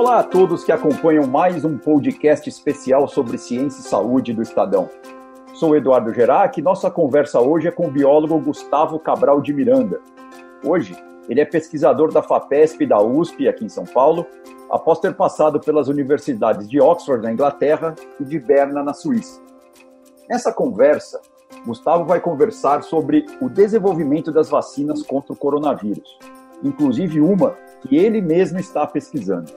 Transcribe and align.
Olá 0.00 0.20
a 0.20 0.24
todos 0.24 0.64
que 0.64 0.72
acompanham 0.72 1.26
mais 1.26 1.62
um 1.62 1.76
podcast 1.76 2.48
especial 2.48 3.06
sobre 3.06 3.36
ciência 3.36 3.80
e 3.80 3.82
saúde 3.82 4.32
do 4.32 4.40
Estadão. 4.40 4.88
Sou 5.52 5.76
Eduardo 5.76 6.14
Gerac 6.14 6.58
e 6.58 6.62
nossa 6.62 6.90
conversa 6.90 7.38
hoje 7.38 7.68
é 7.68 7.70
com 7.70 7.86
o 7.86 7.90
biólogo 7.90 8.40
Gustavo 8.40 8.98
Cabral 8.98 9.42
de 9.42 9.52
Miranda. 9.52 10.00
Hoje, 10.64 10.96
ele 11.28 11.42
é 11.42 11.44
pesquisador 11.44 12.10
da 12.10 12.22
FAPESP 12.22 12.86
da 12.86 12.98
USP, 12.98 13.46
aqui 13.46 13.66
em 13.66 13.68
São 13.68 13.84
Paulo, 13.84 14.26
após 14.70 15.00
ter 15.00 15.14
passado 15.14 15.60
pelas 15.60 15.86
universidades 15.86 16.66
de 16.66 16.80
Oxford, 16.80 17.22
na 17.22 17.30
Inglaterra, 17.30 17.94
e 18.18 18.24
de 18.24 18.38
Berna, 18.38 18.82
na 18.82 18.94
Suíça. 18.94 19.38
Nessa 20.30 20.50
conversa, 20.50 21.20
Gustavo 21.66 22.06
vai 22.06 22.20
conversar 22.20 22.82
sobre 22.84 23.26
o 23.38 23.50
desenvolvimento 23.50 24.32
das 24.32 24.48
vacinas 24.48 25.02
contra 25.02 25.34
o 25.34 25.36
coronavírus, 25.36 26.18
inclusive 26.64 27.20
uma 27.20 27.54
que 27.80 27.96
ele 27.96 28.20
mesmo 28.20 28.58
está 28.58 28.86
pesquisando. 28.86 29.50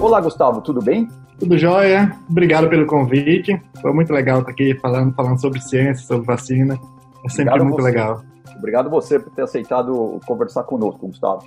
Olá, 0.00 0.20
Gustavo, 0.20 0.60
tudo 0.60 0.80
bem? 0.80 1.08
Tudo 1.38 1.58
jóia. 1.58 2.16
Obrigado 2.30 2.68
pelo 2.68 2.86
convite. 2.86 3.60
Foi 3.80 3.92
muito 3.92 4.12
legal 4.12 4.40
estar 4.40 4.52
aqui 4.52 4.74
falando, 4.78 5.14
falando 5.14 5.40
sobre 5.40 5.60
ciência, 5.60 6.06
sobre 6.06 6.26
vacina. 6.26 6.78
É 7.24 7.28
sempre 7.28 7.50
Obrigado 7.50 7.64
muito 7.64 7.82
você. 7.82 7.82
legal. 7.82 8.22
Obrigado 8.56 8.90
você 8.90 9.18
por 9.18 9.32
ter 9.34 9.42
aceitado 9.42 10.20
conversar 10.26 10.64
conosco, 10.64 11.06
Gustavo. 11.06 11.42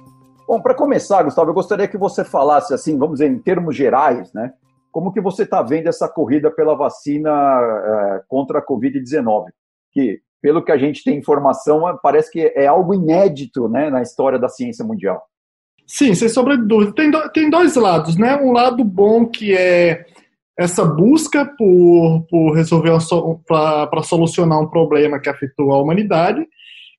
Bom, 0.48 0.62
para 0.62 0.74
começar, 0.74 1.24
Gustavo, 1.24 1.50
eu 1.50 1.54
gostaria 1.54 1.88
que 1.88 1.98
você 1.98 2.24
falasse 2.24 2.74
assim, 2.74 2.98
vamos 2.98 3.20
dizer, 3.20 3.32
em 3.32 3.40
termos 3.40 3.76
gerais, 3.76 4.32
né? 4.34 4.52
Como 4.92 5.12
que 5.14 5.22
você 5.22 5.44
está 5.44 5.62
vendo 5.62 5.88
essa 5.88 6.08
corrida 6.08 6.50
pela 6.50 6.76
vacina 6.76 7.30
é, 7.30 8.22
contra 8.28 8.60
a 8.60 8.66
Covid-19? 8.66 9.46
Que, 9.92 10.20
pelo 10.42 10.64
que 10.64 10.72
a 10.72 10.78
gente 10.78 11.04
tem 11.04 11.18
informação, 11.18 11.84
parece 12.02 12.32
que 12.32 12.40
é 12.56 12.68
algo 12.68 12.94
inédito 12.94 13.68
né, 13.68 13.90
na 13.90 14.02
história 14.02 14.40
da 14.40 14.48
ciência 14.48 14.86
mundial. 14.86 15.22
Sim, 15.86 16.14
sem 16.14 16.30
sombra 16.30 16.56
de 16.56 16.68
dúvida. 16.68 16.94
Tem, 16.94 17.10
do, 17.10 17.30
tem 17.32 17.50
dois 17.50 17.76
lados, 17.76 18.16
né? 18.16 18.38
Um 18.38 18.52
lado 18.52 18.84
bom 18.84 19.26
que 19.26 19.56
é 19.58 20.06
essa 20.58 20.86
busca 20.86 21.46
por, 21.58 22.28
por 22.30 22.54
resolver 22.54 22.92
para 23.48 24.04
solucionar 24.04 24.60
um 24.60 24.70
problema 24.70 25.20
que 25.20 25.30
afetou 25.30 25.72
a 25.72 25.82
humanidade, 25.82 26.46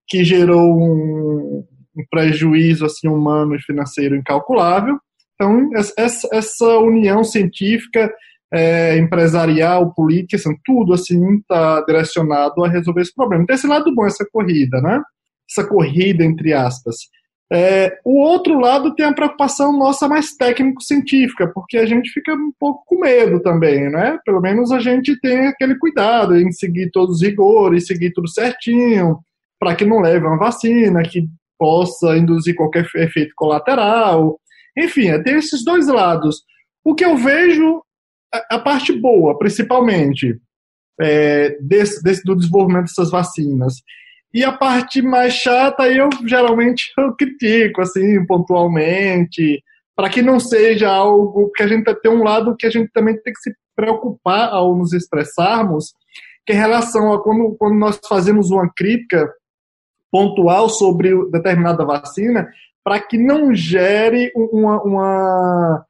que 0.09 0.25
gerou 0.25 0.77
um, 0.77 1.65
um 1.97 2.05
prejuízo 2.11 2.85
assim 2.85 3.07
humano 3.07 3.55
e 3.55 3.63
financeiro 3.63 4.17
incalculável. 4.17 4.99
Então, 5.35 5.71
essa, 5.97 6.29
essa 6.33 6.79
união 6.79 7.23
científica, 7.23 8.13
é, 8.53 8.99
empresarial, 8.99 9.95
política, 9.95 10.37
assim, 10.37 10.57
tudo 10.65 10.93
assim 10.93 11.37
está 11.37 11.81
direcionado 11.83 12.65
a 12.65 12.69
resolver 12.69 13.03
esse 13.03 13.15
problema. 13.15 13.45
Então, 13.45 13.55
esse 13.55 13.67
lado 13.67 13.95
bom, 13.95 14.07
essa 14.07 14.27
corrida, 14.31 14.81
né? 14.81 15.01
Essa 15.49 15.67
corrida, 15.67 16.25
entre 16.25 16.53
aspas. 16.53 16.97
É, 17.53 17.99
o 18.05 18.21
outro 18.21 18.61
lado 18.61 18.95
tem 18.95 19.05
a 19.05 19.13
preocupação 19.13 19.77
nossa 19.77 20.07
mais 20.07 20.37
técnico-científica, 20.37 21.51
porque 21.53 21.79
a 21.79 21.87
gente 21.87 22.09
fica 22.11 22.33
um 22.33 22.53
pouco 22.59 22.85
com 22.87 23.01
medo 23.01 23.41
também, 23.41 23.91
né? 23.91 24.19
Pelo 24.25 24.41
menos 24.41 24.71
a 24.71 24.79
gente 24.79 25.19
tem 25.21 25.49
aquele 25.49 25.77
cuidado 25.77 26.37
em 26.37 26.53
seguir 26.53 26.91
todos 26.93 27.17
os 27.17 27.23
rigores, 27.23 27.89
seguir 27.89 28.13
tudo 28.13 28.29
certinho, 28.29 29.19
para 29.59 29.75
que 29.75 29.85
não 29.85 30.01
leve 30.01 30.25
uma 30.25 30.39
vacina, 30.39 31.03
que 31.03 31.27
possa 31.59 32.17
induzir 32.17 32.55
qualquer 32.55 32.87
efeito 32.95 33.33
colateral. 33.35 34.39
Enfim, 34.79 35.09
é, 35.09 35.21
tem 35.21 35.37
esses 35.37 35.65
dois 35.65 35.89
lados. 35.89 36.43
O 36.85 36.95
que 36.95 37.05
eu 37.05 37.17
vejo, 37.17 37.83
a, 38.33 38.59
parte 38.59 38.93
boa, 38.93 39.39
principalmente, 39.39 40.39
é, 41.01 41.57
desse, 41.61 42.03
desse, 42.03 42.23
do 42.25 42.37
desenvolvimento 42.37 42.87
dessas 42.87 43.11
vacinas. 43.11 43.75
E 44.33 44.45
a 44.45 44.53
parte 44.53 45.03
mais 45.03 45.35
chata, 45.35 45.89
eu 45.89 46.09
geralmente 46.27 46.93
eu 46.99 47.15
critico, 47.15 47.81
assim, 47.81 48.25
pontualmente, 48.27 49.63
para 49.97 50.09
que 50.09 50.23
não 50.23 50.39
seja 50.39 50.89
algo 50.91 51.51
que 51.55 51.63
a 51.63 51.67
gente 51.67 51.93
tem 51.97 52.11
um 52.11 52.23
lado 52.23 52.57
que 52.57 52.67
a 52.67 52.71
gente 52.71 52.91
também 52.93 53.21
tem 53.21 53.33
que 53.33 53.41
se 53.41 53.55
preocupar 53.75 54.51
ao 54.51 54.77
nos 54.77 54.93
expressarmos, 54.93 55.93
que 56.47 56.53
é 56.53 56.57
em 56.57 56.59
relação 56.59 57.13
a 57.13 57.23
quando, 57.23 57.57
quando 57.59 57.75
nós 57.75 57.99
fazemos 58.09 58.51
uma 58.51 58.71
crítica 58.73 59.31
pontual 60.11 60.69
sobre 60.69 61.11
determinada 61.31 61.85
vacina, 61.85 62.49
para 62.83 63.01
que 63.01 63.19
não 63.19 63.55
gere 63.55 64.33
uma, 64.35 64.83
uma 64.83 65.87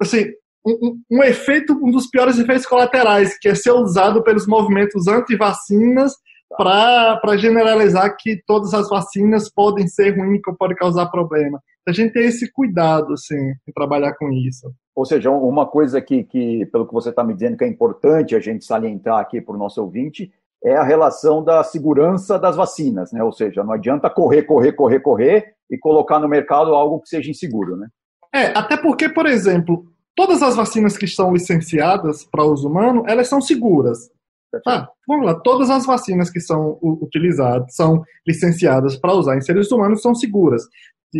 assim, 0.00 0.26
um, 0.66 1.00
um, 1.10 1.22
efeito, 1.22 1.72
um 1.72 1.90
dos 1.90 2.08
piores 2.08 2.38
efeitos 2.38 2.66
colaterais, 2.66 3.38
que 3.38 3.48
é 3.48 3.54
ser 3.54 3.72
usado 3.72 4.22
pelos 4.22 4.46
movimentos 4.46 5.06
anti-vacinas 5.06 6.12
para 6.56 7.36
generalizar 7.36 8.16
que 8.18 8.42
todas 8.46 8.72
as 8.72 8.88
vacinas 8.88 9.50
podem 9.50 9.86
ser 9.86 10.18
ruins, 10.18 10.40
que 10.42 10.52
podem 10.52 10.76
causar 10.76 11.06
problema. 11.06 11.60
A 11.86 11.92
gente 11.92 12.12
tem 12.12 12.26
esse 12.26 12.50
cuidado, 12.50 13.12
assim, 13.12 13.36
em 13.36 13.72
trabalhar 13.74 14.14
com 14.14 14.30
isso. 14.30 14.72
Ou 14.94 15.04
seja, 15.04 15.30
uma 15.30 15.66
coisa 15.66 16.00
que, 16.00 16.24
que 16.24 16.66
pelo 16.66 16.86
que 16.86 16.92
você 16.92 17.10
está 17.10 17.22
me 17.22 17.34
dizendo, 17.34 17.56
que 17.56 17.64
é 17.64 17.68
importante 17.68 18.34
a 18.34 18.40
gente 18.40 18.64
salientar 18.64 19.18
aqui 19.18 19.40
para 19.40 19.54
o 19.54 19.58
nosso 19.58 19.80
ouvinte, 19.80 20.32
é 20.64 20.76
a 20.76 20.82
relação 20.82 21.42
da 21.42 21.62
segurança 21.62 22.38
das 22.38 22.56
vacinas, 22.56 23.12
né? 23.12 23.22
Ou 23.22 23.32
seja, 23.32 23.62
não 23.62 23.72
adianta 23.72 24.10
correr, 24.10 24.42
correr, 24.42 24.72
correr, 24.72 25.00
correr 25.00 25.54
e 25.70 25.78
colocar 25.78 26.18
no 26.18 26.28
mercado 26.28 26.74
algo 26.74 27.00
que 27.00 27.08
seja 27.08 27.30
inseguro, 27.30 27.76
né? 27.76 27.88
É, 28.34 28.46
até 28.58 28.76
porque, 28.76 29.08
por 29.08 29.26
exemplo, 29.26 29.86
todas 30.18 30.42
as 30.42 30.56
vacinas 30.56 30.98
que 30.98 31.04
estão 31.04 31.32
licenciadas 31.32 32.24
para 32.24 32.42
uso 32.42 32.68
humano, 32.68 33.04
elas 33.06 33.28
são 33.28 33.40
seguras. 33.40 34.10
Ah, 34.66 34.88
vamos 35.06 35.24
lá, 35.24 35.34
todas 35.36 35.70
as 35.70 35.86
vacinas 35.86 36.28
que 36.28 36.40
são 36.40 36.76
utilizadas, 36.82 37.72
são 37.76 38.02
licenciadas 38.26 38.96
para 38.96 39.14
usar 39.14 39.36
em 39.36 39.40
seres 39.40 39.70
humanos, 39.70 40.02
são 40.02 40.16
seguras. 40.16 40.62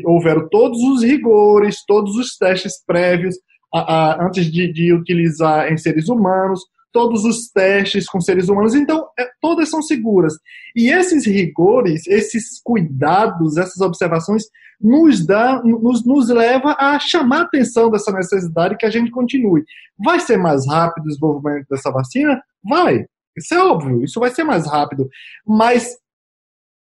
Houveram 0.05 0.49
todos 0.49 0.83
os 0.83 1.05
rigores, 1.05 1.85
todos 1.87 2.17
os 2.17 2.37
testes 2.37 2.83
prévios 2.85 3.37
a, 3.73 3.81
a, 3.81 4.27
antes 4.27 4.51
de, 4.51 4.73
de, 4.73 4.93
utilizar 4.93 5.73
em 5.73 5.77
seres 5.77 6.09
humanos, 6.09 6.61
todos 6.93 7.25
os 7.25 7.49
testes 7.49 8.07
com 8.07 8.21
seres 8.21 8.49
humanos, 8.49 8.75
então 8.75 9.09
é, 9.19 9.29
todas 9.41 9.69
são 9.69 9.83
seguras. 9.83 10.35
E 10.75 10.91
esses 10.91 11.27
rigores, 11.27 12.07
esses 12.07 12.61
cuidados, 12.63 13.57
essas 13.57 13.81
observações 13.81 14.45
nos 14.81 15.27
dá, 15.27 15.61
nos, 15.63 16.05
nos 16.05 16.29
leva 16.29 16.77
a 16.79 16.99
chamar 16.99 17.41
a 17.41 17.43
atenção 17.43 17.91
dessa 17.91 18.13
necessidade 18.13 18.77
que 18.77 18.87
a 18.87 18.91
gente 18.91 19.11
continue. 19.11 19.65
Vai 19.99 20.21
ser 20.21 20.37
mais 20.37 20.67
rápido 20.67 21.05
o 21.05 21.09
desenvolvimento 21.09 21.67
dessa 21.69 21.91
vacina? 21.91 22.41
Vai. 22.65 23.05
Isso 23.37 23.55
é 23.55 23.63
óbvio, 23.63 24.03
isso 24.03 24.19
vai 24.19 24.31
ser 24.31 24.45
mais 24.45 24.67
rápido. 24.67 25.09
Mas 25.47 25.97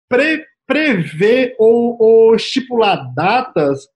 pre, 0.09 0.43
prever 0.65 1.55
ou, 1.59 1.97
ou 1.99 2.35
estipular 2.35 3.13
datas, 3.13 3.87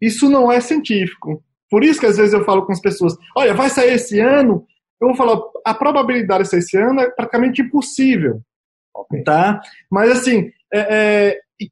isso 0.00 0.28
não 0.28 0.50
é 0.50 0.60
científico. 0.60 1.42
Por 1.70 1.84
isso 1.84 2.00
que 2.00 2.06
às 2.06 2.16
vezes 2.16 2.32
eu 2.32 2.44
falo 2.44 2.64
com 2.64 2.72
as 2.72 2.80
pessoas: 2.80 3.16
olha, 3.36 3.54
vai 3.54 3.68
sair 3.68 3.94
esse 3.94 4.18
ano. 4.18 4.66
Eu 5.00 5.08
vou 5.08 5.16
falar, 5.16 5.40
a 5.64 5.74
probabilidade 5.74 6.44
de 6.44 6.50
sair 6.50 6.60
esse 6.60 6.76
ano 6.76 7.00
é 7.00 7.10
praticamente 7.10 7.62
impossível. 7.62 8.40
Okay. 8.94 9.22
Tá? 9.22 9.60
Mas 9.90 10.10
assim, 10.10 10.50
é, 10.72 10.80
é, 10.80 11.40
e, 11.60 11.70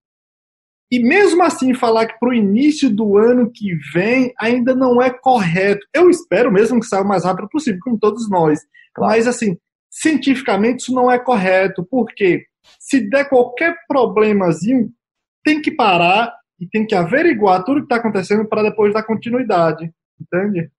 e 0.91 1.01
mesmo 1.01 1.43
assim 1.43 1.75
falar 1.75 2.07
que 2.07 2.19
para 2.19 2.31
o 2.31 2.35
início 2.35 2.89
do 2.89 3.19
ano 3.19 3.51
que 3.53 3.75
vem 3.93 4.33
ainda 4.39 4.75
não 4.75 5.03
é 5.03 5.11
correto. 5.11 5.87
Eu 5.95 6.09
espero 6.09 6.51
mesmo 6.51 6.81
que 6.81 6.87
saia 6.87 7.03
o 7.03 7.09
mais 7.09 7.25
rápido 7.25 7.49
possível, 7.49 7.81
como 7.83 7.99
todos 7.99 8.31
nós. 8.31 8.61
Claro. 8.95 9.13
Mas 9.13 9.27
assim, 9.27 9.59
cientificamente 9.91 10.83
isso 10.83 10.95
não 10.95 11.11
é 11.11 11.19
correto, 11.19 11.87
porque 11.91 12.45
se 12.79 13.09
der 13.09 13.29
qualquer 13.29 13.77
problemazinho, 13.87 14.91
tem 15.45 15.61
que 15.61 15.71
parar 15.71 16.35
e 16.61 16.69
tem 16.69 16.87
que 16.87 16.95
averiguar 16.95 17.65
tudo 17.65 17.79
o 17.79 17.81
que 17.81 17.87
está 17.87 17.97
acontecendo 17.97 18.47
para 18.47 18.63
depois 18.63 18.93
dar 18.93 19.03
continuidade, 19.03 19.91
entende? 20.21 20.71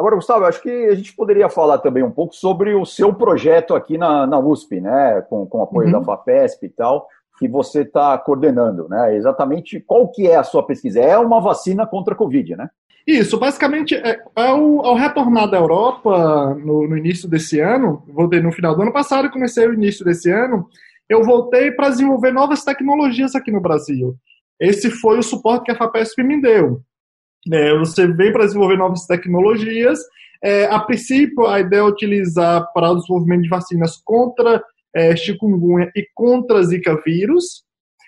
Agora, 0.00 0.16
Gustavo, 0.16 0.46
acho 0.46 0.62
que 0.62 0.70
a 0.86 0.94
gente 0.94 1.14
poderia 1.14 1.50
falar 1.50 1.76
também 1.76 2.02
um 2.02 2.10
pouco 2.10 2.34
sobre 2.34 2.74
o 2.74 2.86
seu 2.86 3.12
projeto 3.12 3.74
aqui 3.74 3.98
na, 3.98 4.26
na 4.26 4.38
USP, 4.38 4.80
né, 4.80 5.20
com, 5.28 5.44
com 5.44 5.60
apoio 5.60 5.88
uhum. 5.88 5.92
da 5.92 6.02
FAPESP 6.02 6.64
e 6.64 6.68
tal, 6.70 7.06
que 7.38 7.46
você 7.46 7.82
está 7.82 8.16
coordenando, 8.16 8.88
né? 8.88 9.14
Exatamente 9.14 9.78
qual 9.78 10.10
que 10.10 10.26
é 10.26 10.36
a 10.36 10.42
sua 10.42 10.62
pesquisa? 10.62 11.00
É 11.00 11.18
uma 11.18 11.38
vacina 11.38 11.86
contra 11.86 12.14
a 12.14 12.16
Covid, 12.16 12.56
né? 12.56 12.70
Isso, 13.06 13.38
basicamente, 13.38 13.94
é, 13.94 14.18
ao, 14.34 14.86
ao 14.86 14.94
retornar 14.94 15.50
da 15.50 15.58
Europa 15.58 16.54
no, 16.54 16.88
no, 16.88 16.96
início 16.96 17.28
desse 17.28 17.60
ano, 17.60 18.02
voltei 18.08 18.40
no 18.40 18.52
final 18.52 18.74
do 18.74 18.80
ano 18.80 18.92
passado 18.94 19.30
comecei 19.30 19.68
o 19.68 19.74
início 19.74 20.02
desse 20.02 20.30
ano, 20.30 20.66
eu 21.10 21.22
voltei 21.22 21.72
para 21.72 21.90
desenvolver 21.90 22.32
novas 22.32 22.64
tecnologias 22.64 23.34
aqui 23.34 23.50
no 23.50 23.60
Brasil. 23.60 24.16
Esse 24.58 24.90
foi 24.90 25.18
o 25.18 25.22
suporte 25.22 25.64
que 25.64 25.72
a 25.72 25.76
FAPESP 25.76 26.22
me 26.22 26.40
deu. 26.40 26.80
É, 27.52 27.78
você 27.78 28.06
vem 28.06 28.32
para 28.32 28.44
desenvolver 28.44 28.76
novas 28.76 29.06
tecnologias. 29.06 29.98
É, 30.42 30.64
a 30.66 30.78
princípio, 30.80 31.46
a 31.46 31.60
ideia 31.60 31.80
é 31.80 31.84
utilizar 31.84 32.66
para 32.72 32.90
o 32.90 32.96
desenvolvimento 32.96 33.42
de 33.42 33.48
vacinas 33.48 33.96
contra 34.04 34.62
é, 34.94 35.14
chikungunya 35.16 35.90
e 35.94 36.06
contra 36.14 36.62
zika 36.62 37.00
vírus. 37.04 37.64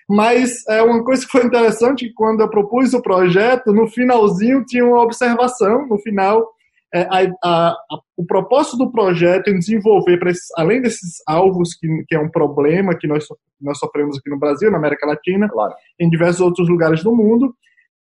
Mas 0.09 0.67
é 0.67 0.81
uma 0.81 1.03
coisa 1.03 1.25
que 1.25 1.31
foi 1.31 1.45
interessante, 1.45 2.11
quando 2.13 2.41
eu 2.41 2.49
propus 2.49 2.93
o 2.93 3.01
projeto, 3.01 3.71
no 3.71 3.87
finalzinho 3.87 4.65
tinha 4.65 4.85
uma 4.85 5.01
observação, 5.01 5.87
no 5.87 5.97
final, 5.99 6.45
é, 6.93 7.07
a, 7.09 7.21
a, 7.43 7.75
o 8.17 8.25
propósito 8.25 8.77
do 8.77 8.91
projeto 8.91 9.47
em 9.49 9.57
desenvolver, 9.57 10.19
esses, 10.27 10.47
além 10.57 10.81
desses 10.81 11.15
alvos 11.27 11.73
que, 11.73 11.87
que, 12.07 12.15
é 12.15 12.19
um 12.19 12.29
problema 12.29 12.95
que 12.97 13.07
nós, 13.07 13.25
nós 13.61 13.79
sofremos 13.79 14.17
aqui 14.17 14.29
no 14.29 14.37
Brasil, 14.37 14.69
na 14.69 14.77
América 14.77 15.07
Latina, 15.07 15.49
claro. 15.49 15.73
em 15.99 16.09
diversos 16.09 16.41
outros 16.41 16.69
lugares 16.69 17.01
do 17.01 17.15
mundo, 17.15 17.55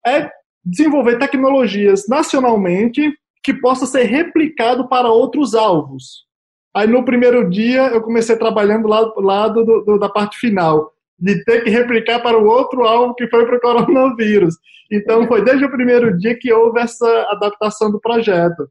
é 0.08 0.30
desenvolver 0.66 1.18
tecnologias 1.20 2.08
nacionalmente 2.08 3.14
que 3.44 3.54
possa 3.54 3.86
ser 3.86 4.04
replicado 4.04 4.88
para 4.88 5.10
outros 5.10 5.54
alvos. 5.54 6.26
Aí 6.76 6.88
no 6.88 7.06
primeiro 7.06 7.50
dia 7.50 7.88
eu 7.88 8.02
comecei 8.02 8.36
trabalhando 8.36 8.88
lá, 8.88 9.12
lá 9.18 9.48
do, 9.48 9.64
do, 9.84 10.00
da 10.00 10.10
parte 10.10 10.38
final, 10.40 10.92
de 11.20 11.44
ter 11.44 11.64
que 11.64 11.70
replicar 11.70 12.22
para 12.22 12.38
o 12.38 12.46
outro 12.46 12.84
alvo 12.84 13.14
que 13.14 13.28
foi 13.28 13.46
para 13.46 13.58
o 13.58 13.62
coronavírus. 13.62 14.56
Então 14.92 15.28
foi 15.28 15.44
desde 15.44 15.66
o 15.66 15.72
primeiro 15.72 16.18
dia 16.18 16.38
que 16.38 16.52
houve 16.52 16.80
essa 16.80 17.08
adaptação 17.30 17.92
do 17.92 18.00
projeto. 18.00 18.68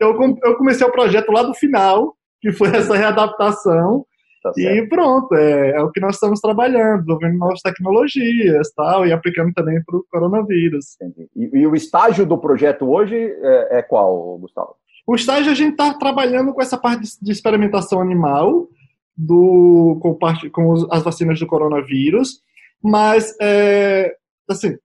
Eu, 0.00 0.16
eu 0.42 0.56
comecei 0.56 0.86
o 0.86 0.92
projeto 0.92 1.30
lá 1.30 1.42
do 1.42 1.54
final, 1.54 2.16
que 2.40 2.52
foi 2.52 2.68
essa 2.76 2.96
readaptação, 2.96 4.04
Tá 4.42 4.52
e 4.56 4.88
pronto, 4.88 5.34
é, 5.34 5.72
é, 5.72 5.82
o 5.82 5.90
que 5.90 6.00
nós 6.00 6.14
estamos 6.14 6.40
trabalhando, 6.40 7.00
desenvolvendo 7.00 7.36
novas 7.36 7.60
tecnologias 7.60 8.72
tal, 8.74 9.06
e 9.06 9.12
aplicando 9.12 9.52
também 9.52 9.82
para 9.84 9.98
o 9.98 10.04
coronavírus. 10.10 10.96
E, 11.36 11.58
e, 11.58 11.66
o 11.66 11.74
estágio 11.74 12.24
do 12.24 12.38
projeto 12.38 12.90
hoje 12.90 13.16
é, 13.16 13.78
é 13.78 13.82
qual, 13.82 14.38
Gustavo? 14.38 14.74
O 15.06 15.14
estágio 15.14 15.52
a 15.52 15.54
gente 15.54 15.72
está 15.72 15.92
trabalhando 15.92 16.54
com 16.54 16.62
essa 16.62 16.78
parte 16.78 17.06
de 17.20 17.32
experimentação 17.32 18.00
animal, 18.00 18.68
do, 19.16 19.98
com, 20.00 20.14
parte, 20.14 20.48
com 20.48 20.72
as 20.90 21.02
vacinas 21.02 21.38
do 21.38 21.46
coronavírus, 21.46 22.40
mas 22.82 23.36
é, 23.40 24.14
assim, 24.48 24.76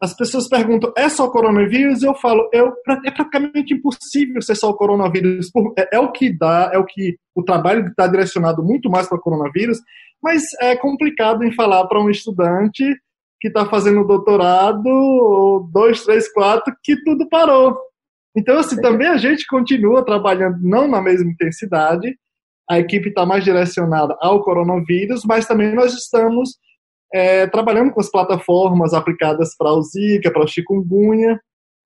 as 0.00 0.14
pessoas 0.14 0.48
perguntam, 0.48 0.92
é 0.96 1.08
só 1.08 1.26
o 1.26 1.30
coronavírus? 1.30 2.02
Eu 2.02 2.14
falo, 2.14 2.48
eu, 2.52 2.72
é 3.04 3.10
praticamente 3.10 3.74
impossível 3.74 4.40
ser 4.40 4.54
só 4.54 4.70
o 4.70 4.76
coronavírus. 4.76 5.50
É, 5.76 5.96
é 5.96 5.98
o 5.98 6.12
que 6.12 6.30
dá, 6.30 6.70
é 6.72 6.78
o 6.78 6.84
que 6.84 7.16
o 7.34 7.42
trabalho 7.42 7.86
está 7.86 8.06
direcionado 8.06 8.62
muito 8.62 8.88
mais 8.88 9.08
para 9.08 9.18
o 9.18 9.20
coronavírus, 9.20 9.78
mas 10.22 10.42
é 10.60 10.76
complicado 10.76 11.42
em 11.42 11.52
falar 11.52 11.86
para 11.86 12.00
um 12.00 12.08
estudante 12.08 12.84
que 13.40 13.48
está 13.48 13.66
fazendo 13.66 14.06
doutorado, 14.06 15.68
dois, 15.72 16.04
três, 16.04 16.32
quatro, 16.32 16.74
que 16.82 16.96
tudo 17.04 17.28
parou. 17.28 17.76
Então, 18.36 18.58
assim, 18.58 18.80
também 18.80 19.08
a 19.08 19.16
gente 19.16 19.46
continua 19.46 20.04
trabalhando 20.04 20.58
não 20.60 20.88
na 20.88 21.00
mesma 21.00 21.30
intensidade, 21.30 22.16
a 22.70 22.78
equipe 22.78 23.08
está 23.08 23.24
mais 23.24 23.42
direcionada 23.42 24.16
ao 24.20 24.42
coronavírus, 24.42 25.22
mas 25.24 25.46
também 25.46 25.74
nós 25.74 25.94
estamos 25.94 26.50
é, 27.12 27.46
trabalhando 27.46 27.92
com 27.92 28.00
as 28.00 28.10
plataformas 28.10 28.92
aplicadas 28.92 29.56
para 29.56 29.72
o 29.72 29.82
Zika, 29.82 30.30
para 30.30 30.44
o 30.44 30.48
chikungunya, 30.48 31.40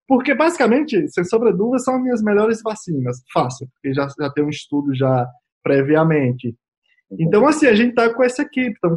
porque 0.08 0.34
basicamente, 0.34 1.08
sem 1.08 1.24
sombra 1.24 1.52
dúvida, 1.52 1.78
são 1.78 1.94
as 1.96 2.02
minhas 2.02 2.22
melhores 2.22 2.60
vacinas. 2.62 3.22
Fácil, 3.32 3.68
porque 3.74 3.94
já, 3.94 4.06
já 4.18 4.30
tem 4.30 4.44
um 4.44 4.50
estudo 4.50 4.94
já 4.94 5.26
previamente. 5.62 6.54
Então, 7.18 7.46
assim, 7.46 7.66
a 7.66 7.74
gente 7.74 7.90
está 7.90 8.12
com 8.12 8.22
essa 8.22 8.42
equipe, 8.42 8.72
está 8.72 8.88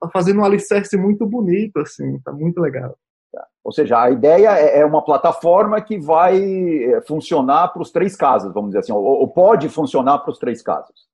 tá 0.00 0.10
fazendo 0.12 0.40
um 0.40 0.44
alicerce 0.44 0.96
muito 0.96 1.24
bonito, 1.26 1.78
assim, 1.78 2.18
tá 2.20 2.32
muito 2.32 2.60
legal. 2.60 2.96
Tá. 3.32 3.46
Ou 3.62 3.72
seja, 3.72 4.00
a 4.00 4.10
ideia 4.10 4.58
é, 4.58 4.80
é 4.80 4.84
uma 4.84 5.04
plataforma 5.04 5.80
que 5.80 5.98
vai 5.98 6.40
é, 6.84 7.00
funcionar 7.02 7.68
para 7.68 7.82
os 7.82 7.90
três 7.90 8.16
casos, 8.16 8.52
vamos 8.52 8.70
dizer 8.70 8.80
assim, 8.80 8.92
ou 8.92 9.26
pode 9.28 9.68
funcionar 9.68 10.18
para 10.18 10.32
os 10.32 10.38
três 10.38 10.62
casos. 10.62 11.06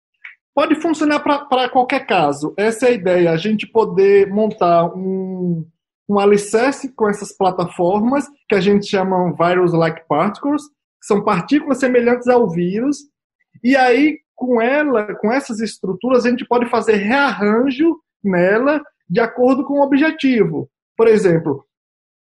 Pode 0.54 0.74
funcionar 0.80 1.20
para 1.20 1.68
qualquer 1.68 2.06
caso. 2.06 2.52
Essa 2.56 2.86
é 2.86 2.88
a 2.90 2.92
ideia, 2.92 3.30
a 3.30 3.36
gente 3.36 3.66
poder 3.66 4.28
montar 4.28 4.86
um, 4.86 5.66
um 6.08 6.18
alicerce 6.18 6.92
com 6.94 7.08
essas 7.08 7.36
plataformas, 7.36 8.26
que 8.48 8.54
a 8.54 8.60
gente 8.60 8.86
chama 8.86 9.32
virus-like 9.32 10.02
particles, 10.08 10.62
que 10.64 11.06
são 11.06 11.22
partículas 11.22 11.78
semelhantes 11.78 12.26
ao 12.28 12.48
vírus, 12.50 12.98
e 13.62 13.76
aí, 13.76 14.18
com 14.34 14.60
ela, 14.60 15.14
com 15.16 15.32
essas 15.32 15.60
estruturas, 15.60 16.24
a 16.24 16.30
gente 16.30 16.46
pode 16.46 16.68
fazer 16.68 16.96
rearranjo 16.96 17.96
nela 18.22 18.82
de 19.08 19.20
acordo 19.20 19.64
com 19.64 19.74
o 19.74 19.82
objetivo. 19.82 20.68
Por 20.96 21.08
exemplo, 21.08 21.64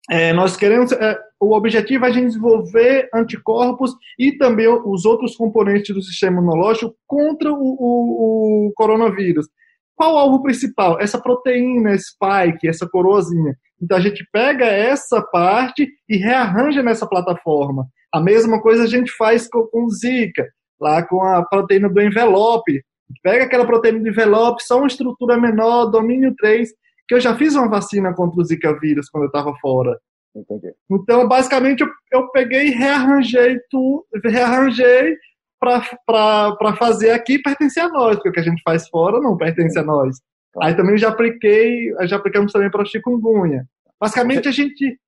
é, 0.10 0.32
nós 0.34 0.56
queremos. 0.56 0.92
É, 0.92 1.20
o 1.40 1.54
objetivo 1.54 2.06
é 2.06 2.08
a 2.08 2.12
gente 2.12 2.28
desenvolver 2.28 3.10
anticorpos 3.14 3.94
e 4.18 4.32
também 4.38 4.68
os 4.68 5.06
outros 5.06 5.36
componentes 5.36 5.94
do 5.94 6.02
sistema 6.02 6.42
imunológico 6.42 6.96
contra 7.06 7.52
o, 7.52 7.56
o, 7.58 8.68
o 8.68 8.72
coronavírus. 8.74 9.48
Qual 9.96 10.16
o 10.16 10.18
alvo 10.18 10.44
principal? 10.44 11.00
Essa 11.00 11.20
proteína, 11.20 11.98
spike, 11.98 12.68
essa 12.68 12.88
coroazinha. 12.88 13.56
Então 13.82 13.98
a 13.98 14.02
gente 14.02 14.28
pega 14.32 14.66
essa 14.66 15.22
parte 15.22 15.88
e 16.08 16.18
rearranja 16.18 16.82
nessa 16.82 17.08
plataforma. 17.08 17.88
A 18.14 18.22
mesma 18.22 18.62
coisa 18.62 18.84
a 18.84 18.88
gente 18.88 19.12
faz 19.12 19.48
com, 19.48 19.68
com 19.68 19.90
Zika, 19.90 20.48
lá 20.80 21.04
com 21.04 21.22
a 21.22 21.44
proteína 21.44 21.90
do 21.90 22.02
envelope. 22.02 22.82
Pega 23.22 23.46
aquela 23.46 23.66
proteína 23.66 24.00
do 24.00 24.10
envelope, 24.10 24.64
só 24.64 24.78
uma 24.78 24.88
estrutura 24.88 25.38
menor, 25.38 25.86
domínio 25.88 26.34
3, 26.38 26.70
que 27.08 27.16
eu 27.16 27.20
já 27.20 27.36
fiz 27.36 27.56
uma 27.56 27.70
vacina 27.70 28.14
contra 28.14 28.40
o 28.40 28.44
Zika 28.44 28.78
vírus 28.80 29.10
quando 29.10 29.24
eu 29.24 29.28
estava 29.28 29.56
fora. 29.62 29.98
Entendi. 30.36 30.74
Então, 30.90 31.28
basicamente, 31.28 31.82
eu, 31.82 31.90
eu 32.12 32.30
peguei 32.30 32.68
e 32.68 32.72
rearranjei 32.72 33.60
tudo, 33.70 34.06
rearranjei 34.26 35.18
para 35.60 36.76
fazer 36.78 37.12
aqui 37.12 37.40
pertencer 37.40 37.84
a 37.84 37.90
nós, 37.90 38.16
porque 38.16 38.30
o 38.30 38.32
que 38.32 38.40
a 38.40 38.44
gente 38.44 38.62
faz 38.64 38.88
fora 38.90 39.20
não 39.20 39.38
pertence 39.38 39.78
a 39.80 39.84
nós. 39.84 40.18
Aí 40.62 40.76
também 40.76 40.98
já 40.98 41.10
apliquei, 41.10 41.94
já 42.08 42.18
aplicamos 42.18 42.52
também 42.52 42.70
para 42.70 42.84
o 42.84 42.86
chikungunya. 42.86 43.66
Basicamente, 44.00 44.48
a 44.48 44.52
gente 44.52 45.00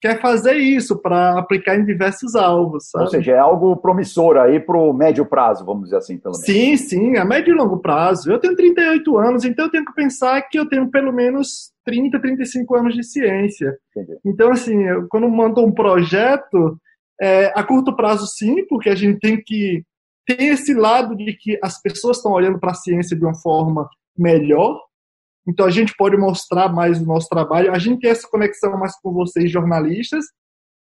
quer 0.00 0.20
fazer 0.20 0.54
isso 0.56 1.00
para 1.00 1.38
aplicar 1.38 1.76
em 1.76 1.84
diversos 1.84 2.34
alvos. 2.34 2.90
Sabe? 2.90 3.04
Ou 3.04 3.10
seja, 3.10 3.32
é 3.32 3.38
algo 3.38 3.76
promissor 3.76 4.36
aí 4.36 4.60
para 4.60 4.76
o 4.76 4.92
médio 4.92 5.24
prazo, 5.26 5.64
vamos 5.64 5.84
dizer 5.84 5.96
assim, 5.96 6.18
pelo 6.18 6.34
menos. 6.34 6.46
Sim, 6.46 6.76
sim, 6.76 7.16
a 7.16 7.24
médio 7.24 7.54
e 7.54 7.56
longo 7.56 7.78
prazo. 7.78 8.30
Eu 8.30 8.38
tenho 8.38 8.56
38 8.56 9.18
anos, 9.18 9.44
então 9.44 9.66
eu 9.66 9.70
tenho 9.70 9.84
que 9.84 9.94
pensar 9.94 10.40
que 10.42 10.58
eu 10.58 10.68
tenho 10.68 10.90
pelo 10.90 11.12
menos 11.12 11.72
30, 11.84 12.20
35 12.20 12.76
anos 12.76 12.94
de 12.94 13.02
ciência. 13.02 13.76
Entendi. 13.90 14.18
Então, 14.24 14.50
assim, 14.50 14.82
eu, 14.84 15.06
quando 15.08 15.28
monto 15.28 15.64
um 15.64 15.72
projeto, 15.72 16.78
é, 17.20 17.52
a 17.54 17.62
curto 17.62 17.94
prazo 17.94 18.26
sim, 18.26 18.66
porque 18.66 18.90
a 18.90 18.94
gente 18.94 19.18
tem 19.20 19.42
que 19.42 19.82
ter 20.26 20.42
esse 20.42 20.74
lado 20.74 21.16
de 21.16 21.32
que 21.34 21.58
as 21.62 21.80
pessoas 21.80 22.16
estão 22.16 22.32
olhando 22.32 22.58
para 22.58 22.72
a 22.72 22.74
ciência 22.74 23.16
de 23.16 23.24
uma 23.24 23.34
forma 23.34 23.88
melhor, 24.18 24.80
então 25.46 25.64
a 25.64 25.70
gente 25.70 25.94
pode 25.96 26.16
mostrar 26.16 26.72
mais 26.72 27.00
o 27.00 27.06
nosso 27.06 27.28
trabalho. 27.28 27.72
A 27.72 27.78
gente 27.78 28.00
tem 28.00 28.10
essa 28.10 28.28
conexão 28.28 28.76
mais 28.78 28.98
com 29.00 29.12
vocês, 29.12 29.50
jornalistas, 29.50 30.24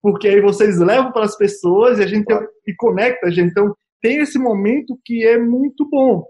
porque 0.01 0.27
aí 0.27 0.41
vocês 0.41 0.77
levam 0.77 1.11
para 1.11 1.25
as 1.25 1.35
pessoas 1.35 1.99
e 1.99 2.03
a 2.03 2.07
gente 2.07 2.25
e 2.67 2.75
conecta 2.75 3.27
a 3.27 3.31
gente. 3.31 3.51
Então 3.51 3.75
tem 4.01 4.17
esse 4.17 4.37
momento 4.37 4.97
que 5.03 5.25
é 5.25 5.37
muito 5.37 5.87
bom 5.89 6.25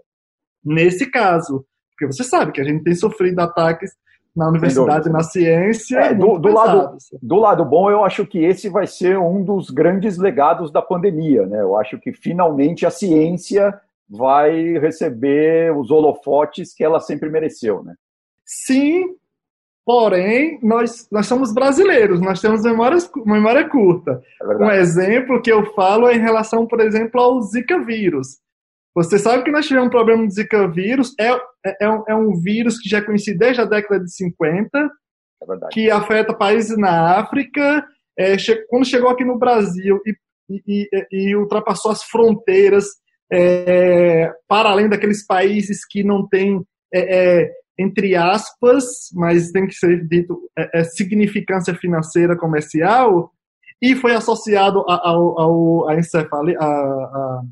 nesse 0.64 1.10
caso, 1.10 1.64
porque 1.90 2.06
você 2.06 2.24
sabe 2.24 2.52
que 2.52 2.60
a 2.60 2.64
gente 2.64 2.84
tem 2.84 2.94
sofrido 2.94 3.38
ataques 3.40 3.90
na 4.34 4.48
universidade, 4.48 5.10
na 5.10 5.22
ciência. 5.22 5.98
É, 5.98 6.14
do, 6.14 6.38
do 6.38 6.52
lado, 6.52 6.96
do 7.20 7.36
lado 7.36 7.64
bom, 7.64 7.90
eu 7.90 8.02
acho 8.02 8.26
que 8.26 8.38
esse 8.38 8.68
vai 8.68 8.86
ser 8.86 9.18
um 9.18 9.44
dos 9.44 9.70
grandes 9.70 10.16
legados 10.16 10.72
da 10.72 10.80
pandemia. 10.80 11.46
Né? 11.46 11.60
Eu 11.60 11.76
acho 11.76 11.98
que 11.98 12.12
finalmente 12.12 12.86
a 12.86 12.90
ciência 12.90 13.78
vai 14.08 14.78
receber 14.78 15.76
os 15.76 15.90
holofotes 15.90 16.74
que 16.74 16.82
ela 16.82 17.00
sempre 17.00 17.28
mereceu. 17.28 17.82
Né? 17.82 17.94
Sim, 18.52 19.16
porém, 19.84 20.58
nós, 20.62 21.08
nós 21.10 21.26
somos 21.26 21.54
brasileiros, 21.54 22.20
nós 22.20 22.38
temos 22.38 22.62
memórias, 22.62 23.10
memória 23.24 23.66
curta. 23.66 24.22
É 24.42 24.46
um 24.46 24.70
exemplo 24.70 25.40
que 25.40 25.50
eu 25.50 25.72
falo 25.74 26.06
é 26.06 26.14
em 26.14 26.20
relação, 26.20 26.66
por 26.66 26.80
exemplo, 26.80 27.18
ao 27.18 27.40
Zika 27.40 27.78
vírus. 27.78 28.38
Você 28.94 29.18
sabe 29.18 29.42
que 29.42 29.50
nós 29.50 29.66
tivemos 29.66 29.86
um 29.86 29.90
problema 29.90 30.26
de 30.26 30.34
Zika 30.34 30.68
vírus, 30.68 31.14
é, 31.18 31.30
é, 31.64 31.76
é, 31.80 31.88
um, 31.88 32.04
é 32.08 32.14
um 32.14 32.34
vírus 32.34 32.78
que 32.78 32.90
já 32.90 32.98
é 32.98 33.02
conhecido 33.02 33.38
desde 33.38 33.62
a 33.62 33.64
década 33.64 34.04
de 34.04 34.14
50, 34.14 34.68
é 34.78 35.68
que 35.72 35.90
afeta 35.90 36.34
países 36.34 36.76
na 36.76 37.18
África. 37.18 37.86
É, 38.18 38.36
che 38.36 38.66
quando 38.68 38.84
chegou 38.84 39.08
aqui 39.08 39.24
no 39.24 39.38
Brasil 39.38 39.98
e, 40.04 40.14
e, 40.50 40.88
e, 40.92 41.30
e 41.30 41.36
ultrapassou 41.36 41.90
as 41.90 42.02
fronteiras 42.02 42.84
é, 43.32 44.30
para 44.46 44.68
além 44.68 44.86
daqueles 44.86 45.26
países 45.26 45.86
que 45.86 46.04
não 46.04 46.28
têm 46.28 46.62
é, 46.92 47.40
é 47.40 47.61
entre 47.78 48.14
aspas, 48.14 48.84
mas 49.14 49.50
tem 49.50 49.66
que 49.66 49.74
ser 49.74 50.06
dito, 50.06 50.38
é, 50.56 50.80
é 50.80 50.84
significância 50.84 51.74
financeira 51.74 52.36
comercial, 52.36 53.32
e 53.80 53.96
foi 53.96 54.14
associado 54.14 54.84
a, 54.88 54.94
a, 54.94 55.92
a, 55.92 55.98
encefalia, 55.98 56.56
a, 56.58 56.64
a, 56.64 57.42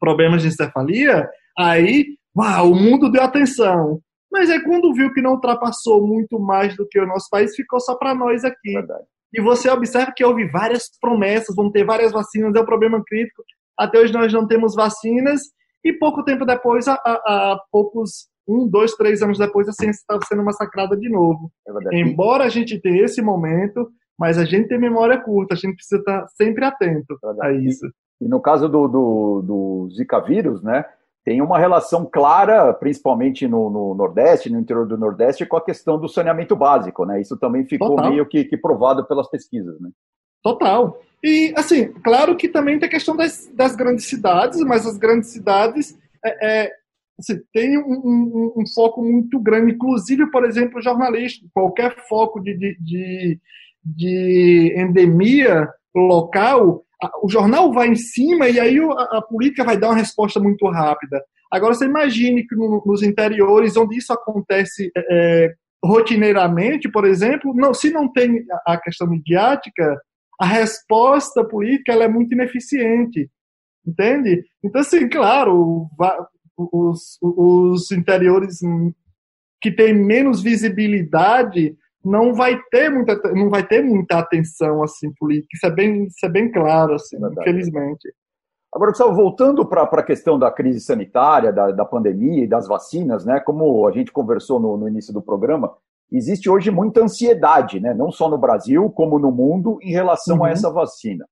problemas 0.00 0.42
de 0.42 0.48
encefalia, 0.48 1.28
aí, 1.58 2.06
uau, 2.36 2.72
o 2.72 2.74
mundo 2.74 3.10
deu 3.10 3.22
atenção. 3.22 4.00
Mas 4.30 4.50
é 4.50 4.60
quando 4.60 4.92
viu 4.94 5.12
que 5.12 5.22
não 5.22 5.32
ultrapassou 5.32 6.06
muito 6.06 6.38
mais 6.38 6.76
do 6.76 6.86
que 6.88 6.98
o 6.98 7.06
nosso 7.06 7.28
país, 7.30 7.54
ficou 7.54 7.80
só 7.80 7.94
para 7.96 8.14
nós 8.14 8.44
aqui. 8.44 8.72
Verdade. 8.72 9.04
E 9.32 9.42
você 9.42 9.68
observa 9.68 10.12
que 10.14 10.24
houve 10.24 10.46
várias 10.46 10.84
promessas, 11.00 11.54
vão 11.54 11.70
ter 11.70 11.84
várias 11.84 12.12
vacinas, 12.12 12.54
é 12.54 12.60
um 12.60 12.66
problema 12.66 13.02
crítico. 13.06 13.42
Até 13.78 13.98
hoje 13.98 14.12
nós 14.12 14.32
não 14.32 14.46
temos 14.46 14.74
vacinas, 14.74 15.42
e 15.84 15.92
pouco 15.92 16.24
tempo 16.24 16.44
depois, 16.44 16.88
a, 16.88 16.94
a 16.94 17.60
poucos 17.70 18.28
um, 18.48 18.66
dois, 18.66 18.94
três 18.94 19.22
anos 19.22 19.38
depois, 19.38 19.68
a 19.68 19.72
ciência 19.72 20.00
estava 20.00 20.20
sendo 20.26 20.42
massacrada 20.42 20.96
de 20.96 21.08
novo. 21.08 21.52
É 21.92 22.00
Embora 22.00 22.44
a 22.44 22.48
gente 22.48 22.80
tenha 22.80 23.04
esse 23.04 23.20
momento, 23.20 23.88
mas 24.18 24.38
a 24.38 24.44
gente 24.44 24.68
tem 24.68 24.78
memória 24.78 25.20
curta, 25.20 25.54
a 25.54 25.56
gente 25.56 25.76
precisa 25.76 26.00
estar 26.00 26.26
sempre 26.28 26.64
atento 26.64 27.18
é 27.42 27.46
a 27.46 27.52
isso. 27.52 27.86
E 28.20 28.26
no 28.26 28.40
caso 28.40 28.68
do, 28.68 28.88
do, 28.88 29.42
do 29.42 29.88
Zika 29.94 30.18
vírus, 30.20 30.62
né, 30.62 30.84
tem 31.24 31.42
uma 31.42 31.58
relação 31.58 32.08
clara, 32.10 32.72
principalmente 32.72 33.46
no, 33.46 33.68
no, 33.68 33.94
Nordeste, 33.94 34.50
no 34.50 34.58
interior 34.58 34.86
do 34.86 34.96
Nordeste, 34.96 35.44
com 35.44 35.58
a 35.58 35.64
questão 35.64 36.00
do 36.00 36.08
saneamento 36.08 36.56
básico, 36.56 37.04
né? 37.04 37.20
Isso 37.20 37.36
também 37.36 37.66
ficou 37.66 37.90
Total. 37.96 38.10
meio 38.10 38.26
que, 38.26 38.44
que, 38.44 38.56
provado 38.56 39.04
pelas 39.04 39.28
pesquisas, 39.28 39.78
né? 39.78 39.90
Total. 40.42 40.98
E, 41.22 41.52
assim, 41.54 41.92
claro 42.02 42.34
que 42.34 42.48
também 42.48 42.78
tem 42.78 42.88
a 42.88 42.90
questão 42.90 43.14
das, 43.14 43.46
das 43.52 43.76
grandes 43.76 44.06
cidades, 44.06 44.58
mas 44.62 44.86
as 44.86 44.96
grandes 44.96 45.28
cidades 45.28 45.98
é, 46.24 46.64
é, 46.64 46.72
assim, 47.18 47.40
tem 47.52 47.78
um, 47.78 47.82
um, 47.82 48.52
um, 48.58 48.64
foco 48.74 49.02
muito 49.02 49.40
grande, 49.40 49.72
inclusive, 49.72 50.30
por 50.30 50.44
exemplo, 50.44 50.82
jornalista, 50.82 51.44
qualquer 51.52 51.96
foco 52.08 52.40
de, 52.40 52.56
de, 52.56 52.78
de, 52.80 53.40
de 53.84 54.74
endemia 54.76 55.68
local, 55.94 56.84
o 57.22 57.28
jornal 57.28 57.72
vai 57.72 57.88
em 57.88 57.94
cima 57.94 58.48
e 58.48 58.58
aí 58.58 58.78
a, 58.78 59.18
a, 59.18 59.22
política 59.22 59.64
vai 59.64 59.76
dar 59.76 59.88
uma 59.88 59.96
resposta 59.96 60.40
muito 60.40 60.66
rápida. 60.68 61.22
Agora, 61.50 61.74
você 61.74 61.86
imagine 61.86 62.46
que 62.46 62.54
no, 62.54 62.82
nos 62.84 63.02
interiores, 63.02 63.76
onde 63.76 63.96
isso 63.96 64.12
acontece 64.12 64.90
é, 64.96 65.04
é, 65.10 65.54
rotineiramente, 65.84 66.90
por 66.90 67.04
exemplo, 67.04 67.54
não, 67.54 67.72
se 67.72 67.90
não 67.90 68.10
tem 68.12 68.44
a 68.66 68.76
questão 68.76 69.08
midiática, 69.08 69.98
a 70.40 70.46
resposta 70.46 71.44
política 71.44 71.92
ela 71.92 72.04
é 72.04 72.08
muito 72.08 72.32
ineficiente, 72.32 73.28
entende? 73.86 74.44
Então, 74.62 74.80
assim, 74.80 75.08
claro, 75.08 75.88
os, 76.58 77.18
os 77.22 77.90
interiores 77.92 78.58
que 79.60 79.70
têm 79.70 79.94
menos 79.94 80.42
visibilidade 80.42 81.76
não 82.04 82.32
vai 82.34 82.58
ter 82.70 82.90
muita, 82.90 83.16
não 83.32 83.48
vai 83.48 83.66
ter 83.66 83.82
muita 83.82 84.18
atenção 84.18 84.82
assim 84.82 85.12
política. 85.18 85.48
Isso 85.54 85.66
é 85.66 85.70
bem, 85.70 86.04
isso 86.04 86.26
é 86.26 86.28
bem 86.28 86.50
claro, 86.50 86.94
assim, 86.94 87.16
infelizmente. 87.16 88.12
Agora, 88.72 88.90
Gustavo, 88.90 89.14
voltando 89.14 89.64
para 89.66 89.82
a 89.82 90.02
questão 90.02 90.38
da 90.38 90.50
crise 90.50 90.80
sanitária, 90.80 91.52
da, 91.52 91.70
da 91.70 91.84
pandemia 91.84 92.44
e 92.44 92.48
das 92.48 92.68
vacinas, 92.68 93.24
né? 93.24 93.40
Como 93.40 93.86
a 93.86 93.92
gente 93.92 94.12
conversou 94.12 94.60
no, 94.60 94.76
no 94.76 94.88
início 94.88 95.12
do 95.12 95.22
programa, 95.22 95.74
existe 96.12 96.50
hoje 96.50 96.70
muita 96.70 97.02
ansiedade, 97.02 97.80
né? 97.80 97.94
Não 97.94 98.10
só 98.10 98.28
no 98.28 98.36
Brasil, 98.36 98.90
como 98.90 99.18
no 99.18 99.32
mundo, 99.32 99.78
em 99.82 99.90
relação 99.90 100.38
uhum. 100.38 100.44
a 100.44 100.50
essa 100.50 100.70
vacina. 100.70 101.24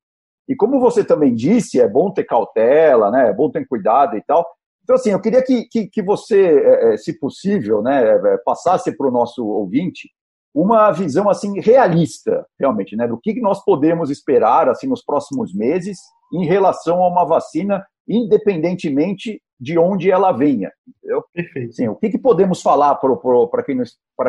E 0.48 0.56
como 0.56 0.80
você 0.80 1.04
também 1.04 1.34
disse, 1.34 1.80
é 1.80 1.88
bom 1.88 2.10
ter 2.10 2.24
cautela, 2.24 3.10
né? 3.10 3.28
É 3.28 3.34
bom 3.34 3.50
ter 3.50 3.66
cuidado 3.66 4.16
e 4.16 4.22
tal. 4.22 4.46
Então, 4.86 4.94
assim, 4.94 5.10
eu 5.10 5.20
queria 5.20 5.42
que, 5.42 5.64
que, 5.64 5.88
que 5.88 6.00
você, 6.00 6.46
é, 6.46 6.94
é, 6.94 6.96
se 6.96 7.18
possível, 7.18 7.82
né, 7.82 8.04
é, 8.04 8.38
passasse 8.44 8.96
para 8.96 9.08
o 9.08 9.10
nosso 9.10 9.44
ouvinte 9.44 10.08
uma 10.54 10.92
visão 10.92 11.28
assim 11.28 11.60
realista, 11.60 12.46
realmente, 12.56 12.94
né, 12.94 13.08
do 13.08 13.18
que 13.18 13.40
nós 13.40 13.64
podemos 13.64 14.10
esperar 14.10 14.68
assim 14.68 14.86
nos 14.86 15.04
próximos 15.04 15.52
meses 15.52 15.98
em 16.32 16.46
relação 16.46 17.02
a 17.02 17.08
uma 17.08 17.24
vacina, 17.24 17.84
independentemente 18.08 19.42
de 19.58 19.76
onde 19.76 20.08
ela 20.08 20.30
venha. 20.30 20.70
Entendeu? 20.86 21.24
Perfeito. 21.34 21.72
Sim, 21.72 21.88
o 21.88 21.96
que, 21.96 22.08
que 22.08 22.18
podemos 22.18 22.62
falar 22.62 22.94
para 22.94 23.64
quem, 23.64 23.82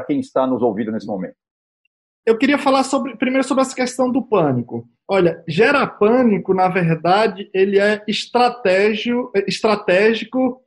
quem 0.08 0.20
está 0.20 0.48
nos 0.48 0.64
ouvindo 0.64 0.92
nesse 0.92 1.06
momento? 1.06 1.36
Eu 2.28 2.38
queria 2.38 2.58
falar 2.58 2.84
sobre, 2.84 3.16
primeiro 3.16 3.48
sobre 3.48 3.62
essa 3.62 3.74
questão 3.74 4.12
do 4.12 4.22
pânico. 4.22 4.86
Olha, 5.10 5.42
gera 5.48 5.88
pânico, 5.88 6.54
na 6.54 6.68
verdade, 6.68 7.50
ele 7.54 7.80
é 7.80 8.04
estratégico, 8.06 9.32
estratégico 9.48 10.62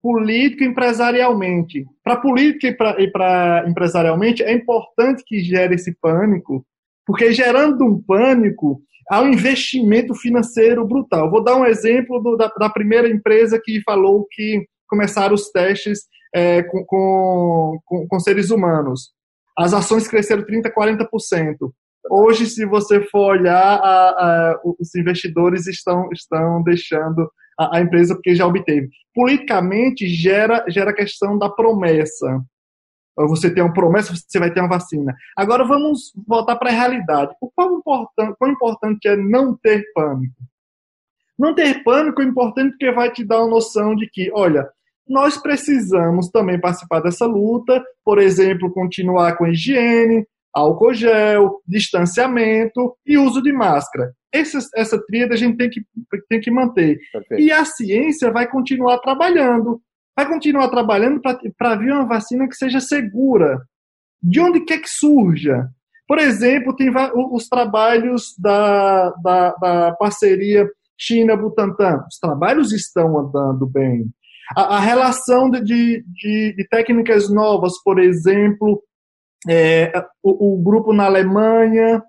político 0.00 0.62
empresarialmente. 0.62 1.84
Para 2.04 2.14
política 2.14 2.94
e 2.96 3.10
para 3.10 3.64
empresarialmente, 3.66 4.44
é 4.44 4.52
importante 4.52 5.24
que 5.26 5.40
gere 5.40 5.74
esse 5.74 5.92
pânico, 6.00 6.64
porque 7.04 7.32
gerando 7.32 7.84
um 7.84 8.00
pânico, 8.00 8.80
há 9.10 9.20
um 9.20 9.32
investimento 9.32 10.14
financeiro 10.14 10.86
brutal. 10.86 11.28
Vou 11.28 11.42
dar 11.42 11.56
um 11.56 11.66
exemplo 11.66 12.20
do, 12.20 12.36
da, 12.36 12.46
da, 12.56 12.70
primeira 12.70 13.08
empresa 13.08 13.60
que 13.60 13.82
falou 13.82 14.28
que 14.30 14.64
começaram 14.88 15.34
os 15.34 15.50
testes 15.50 16.02
é, 16.32 16.62
com, 16.62 17.80
com, 17.84 18.06
com 18.06 18.20
seres 18.20 18.50
humanos. 18.50 19.10
As 19.60 19.74
ações 19.74 20.08
cresceram 20.08 20.42
30%, 20.42 20.72
40%. 20.72 21.70
Hoje, 22.10 22.46
se 22.46 22.64
você 22.64 23.02
for 23.02 23.36
olhar, 23.36 23.76
a, 23.76 24.08
a, 24.08 24.60
os 24.64 24.94
investidores 24.94 25.66
estão, 25.66 26.08
estão 26.14 26.62
deixando 26.62 27.30
a, 27.58 27.76
a, 27.76 27.80
empresa 27.82 28.14
porque 28.14 28.34
já 28.34 28.46
obteve. 28.46 28.88
Politicamente, 29.14 30.08
gera, 30.08 30.64
gera 30.66 30.92
a 30.92 30.94
questão 30.94 31.36
da 31.36 31.50
promessa. 31.50 32.42
Você 33.14 33.52
tem 33.52 33.62
uma 33.62 33.74
promessa, 33.74 34.14
você 34.14 34.38
vai 34.38 34.50
ter 34.50 34.60
uma 34.60 34.68
vacina. 34.70 35.14
Agora, 35.36 35.62
vamos 35.62 36.10
voltar 36.26 36.56
para 36.56 36.70
a 36.70 36.74
realidade. 36.74 37.34
O 37.38 37.50
quão 37.54 37.76
importante, 37.76 38.34
quão 38.38 38.50
importante 38.50 39.08
é 39.08 39.14
não 39.14 39.54
ter 39.54 39.84
pânico? 39.92 40.42
Não 41.38 41.54
ter 41.54 41.84
pânico 41.84 42.22
é 42.22 42.24
importante 42.24 42.70
porque 42.70 42.90
vai 42.92 43.12
te 43.12 43.22
dar 43.22 43.40
uma 43.40 43.50
noção 43.50 43.94
de 43.94 44.08
que, 44.08 44.30
olha, 44.32 44.66
nós 45.10 45.36
precisamos 45.36 46.28
também 46.28 46.60
participar 46.60 47.00
dessa 47.00 47.26
luta, 47.26 47.82
por 48.04 48.20
exemplo, 48.20 48.72
continuar 48.72 49.36
com 49.36 49.46
higiene, 49.46 50.24
álcool 50.54 50.94
gel, 50.94 51.60
distanciamento 51.66 52.96
e 53.04 53.18
uso 53.18 53.42
de 53.42 53.52
máscara. 53.52 54.12
Essa, 54.32 54.58
essa 54.76 55.04
tríade 55.06 55.32
a 55.32 55.36
gente 55.36 55.56
tem 55.56 55.68
que, 55.68 55.82
tem 56.28 56.40
que 56.40 56.50
manter. 56.50 56.98
Perfeito. 57.12 57.42
E 57.42 57.50
a 57.50 57.64
ciência 57.64 58.30
vai 58.30 58.48
continuar 58.48 58.98
trabalhando. 58.98 59.80
Vai 60.16 60.28
continuar 60.28 60.68
trabalhando 60.68 61.20
para 61.58 61.76
vir 61.76 61.92
uma 61.92 62.06
vacina 62.06 62.48
que 62.48 62.54
seja 62.54 62.80
segura. 62.80 63.60
De 64.22 64.40
onde 64.40 64.60
quer 64.64 64.78
que 64.78 64.88
surja. 64.88 65.66
Por 66.06 66.18
exemplo, 66.18 66.74
tem 66.76 66.90
os 67.32 67.48
trabalhos 67.48 68.34
da, 68.38 69.10
da, 69.22 69.54
da 69.54 69.92
parceria 69.92 70.68
China-Butantan. 70.98 72.04
Os 72.08 72.18
trabalhos 72.18 72.72
estão 72.72 73.18
andando 73.18 73.66
bem. 73.66 74.06
A, 74.56 74.76
a 74.76 74.80
relação 74.80 75.48
de, 75.50 75.60
de, 75.62 76.04
de, 76.54 76.68
técnicas 76.68 77.30
novas, 77.30 77.80
por 77.82 78.00
exemplo, 78.00 78.82
é, 79.48 79.92
o, 80.22 80.54
o, 80.54 80.62
grupo 80.62 80.92
na 80.92 81.06
Alemanha 81.06 82.02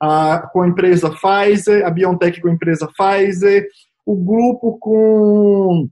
a, 0.00 0.48
com 0.52 0.62
a 0.62 0.68
empresa 0.68 1.10
Pfizer, 1.10 1.86
a 1.86 1.90
BioNTech 1.90 2.40
com 2.40 2.48
a 2.48 2.52
empresa 2.52 2.88
Pfizer, 2.96 3.66
o 4.04 4.16
grupo 4.16 4.78
com 4.78 5.88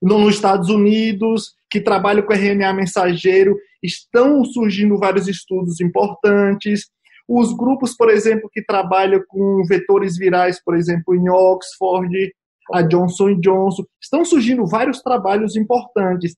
nos 0.00 0.34
Estados 0.34 0.68
Unidos, 0.68 1.54
que 1.70 1.80
trabalha 1.80 2.22
com 2.22 2.32
RNA 2.32 2.72
mensageiro, 2.74 3.56
estão 3.82 4.44
surgindo 4.44 4.98
vários 4.98 5.28
estudos 5.28 5.80
importantes. 5.80 6.88
Os 7.26 7.56
grupos, 7.56 7.96
por 7.96 8.10
exemplo, 8.10 8.50
que 8.52 8.62
trabalham 8.62 9.22
com 9.28 9.62
vetores 9.66 10.16
virais, 10.16 10.62
por 10.62 10.76
exemplo, 10.76 11.14
em 11.14 11.28
Oxford, 11.28 12.32
a 12.72 12.82
Johnson 12.82 13.40
Johnson, 13.40 13.84
estão 14.02 14.24
surgindo 14.24 14.66
vários 14.66 15.00
trabalhos 15.00 15.56
importantes. 15.56 16.34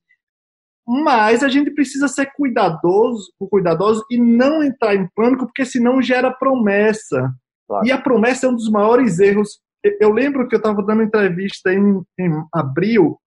Mas 0.86 1.42
a 1.42 1.48
gente 1.48 1.72
precisa 1.72 2.06
ser 2.06 2.26
cuidadoso, 2.36 3.32
cuidadoso 3.50 4.04
e 4.10 4.18
não 4.18 4.62
entrar 4.62 4.94
em 4.94 5.08
pânico, 5.14 5.46
porque 5.46 5.64
senão 5.64 6.00
gera 6.00 6.30
promessa. 6.30 7.32
Claro. 7.66 7.86
E 7.86 7.90
a 7.90 8.00
promessa 8.00 8.46
é 8.46 8.48
um 8.48 8.54
dos 8.54 8.70
maiores 8.70 9.18
erros. 9.18 9.58
Eu 10.00 10.12
lembro 10.12 10.46
que 10.48 10.54
eu 10.54 10.58
estava 10.58 10.82
dando 10.82 11.02
entrevista 11.02 11.72
em, 11.72 12.02
em 12.18 12.44
abril, 12.54 13.18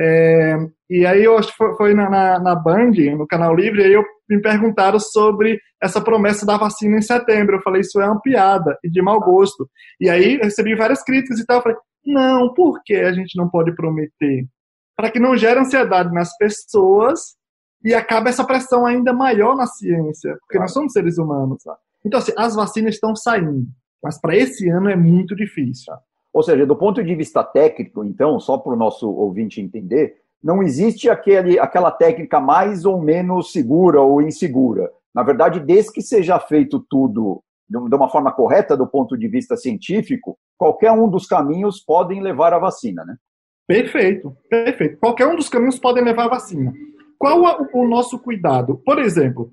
é, 0.00 0.56
e 0.88 1.04
aí 1.04 1.24
eu 1.24 1.36
acho 1.36 1.50
que 1.50 1.76
foi, 1.76 1.92
na, 1.92 2.08
na, 2.08 2.38
na, 2.38 2.54
Band, 2.54 2.92
no 3.16 3.26
Canal 3.26 3.54
Livre, 3.56 3.82
e 3.82 3.84
aí 3.84 3.92
eu, 3.92 4.04
me 4.30 4.40
perguntaram 4.40 5.00
sobre 5.00 5.58
essa 5.82 6.00
promessa 6.00 6.46
da 6.46 6.56
vacina 6.56 6.98
em 6.98 7.02
setembro. 7.02 7.56
Eu 7.56 7.62
falei, 7.62 7.80
isso 7.80 8.00
é 8.00 8.06
uma 8.06 8.20
piada 8.20 8.78
e 8.84 8.88
de 8.88 9.02
mau 9.02 9.18
gosto. 9.18 9.68
E 10.00 10.08
aí 10.08 10.36
recebi 10.36 10.76
várias 10.76 11.02
críticas 11.02 11.40
e 11.40 11.46
tal. 11.46 11.56
Eu 11.56 11.62
falei, 11.62 11.78
não, 12.12 12.52
por 12.52 12.82
que 12.84 12.96
a 12.96 13.12
gente 13.12 13.36
não 13.36 13.48
pode 13.48 13.74
prometer? 13.74 14.46
para 14.98 15.12
que 15.12 15.20
não 15.20 15.36
gere 15.36 15.60
ansiedade 15.60 16.12
nas 16.12 16.36
pessoas 16.36 17.36
e 17.84 17.94
acabe 17.94 18.30
essa 18.30 18.44
pressão 18.44 18.84
ainda 18.84 19.12
maior 19.12 19.54
na 19.54 19.64
ciência, 19.64 20.32
porque 20.40 20.58
claro. 20.58 20.64
nós 20.64 20.72
somos 20.72 20.92
seres 20.92 21.18
humanos. 21.18 21.62
Então, 22.04 22.18
assim, 22.18 22.32
as 22.36 22.56
vacinas 22.56 22.94
estão 22.96 23.14
saindo, 23.14 23.68
mas 24.02 24.20
para 24.20 24.36
esse 24.36 24.68
ano 24.68 24.90
é 24.90 24.96
muito 24.96 25.36
difícil. 25.36 25.94
Ou 26.32 26.42
seja, 26.42 26.66
do 26.66 26.74
ponto 26.74 27.02
de 27.02 27.14
vista 27.14 27.44
técnico, 27.44 28.04
então, 28.04 28.40
só 28.40 28.58
para 28.58 28.72
o 28.72 28.76
nosso 28.76 29.08
ouvinte 29.08 29.60
entender, 29.60 30.16
não 30.42 30.64
existe 30.64 31.08
aquele, 31.08 31.60
aquela 31.60 31.92
técnica 31.92 32.40
mais 32.40 32.84
ou 32.84 33.00
menos 33.00 33.52
segura 33.52 34.00
ou 34.00 34.20
insegura. 34.20 34.90
Na 35.14 35.22
verdade, 35.22 35.60
desde 35.60 35.92
que 35.92 36.02
seja 36.02 36.40
feito 36.40 36.84
tudo 36.90 37.40
de 37.68 37.94
uma 37.94 38.08
forma 38.08 38.32
correta 38.32 38.76
do 38.76 38.86
ponto 38.86 39.16
de 39.16 39.28
vista 39.28 39.56
científico, 39.56 40.38
qualquer 40.56 40.92
um 40.92 41.08
dos 41.08 41.26
caminhos 41.26 41.80
podem 41.84 42.22
levar 42.22 42.54
à 42.54 42.58
vacina, 42.58 43.04
né? 43.04 43.16
Perfeito, 43.66 44.34
perfeito. 44.48 44.98
Qualquer 44.98 45.26
um 45.26 45.36
dos 45.36 45.48
caminhos 45.50 45.78
podem 45.78 46.02
levar 46.02 46.24
à 46.24 46.28
vacina. 46.28 46.72
Qual 47.18 47.42
o, 47.42 47.82
o 47.82 47.88
nosso 47.88 48.18
cuidado? 48.18 48.80
Por 48.84 48.98
exemplo, 48.98 49.52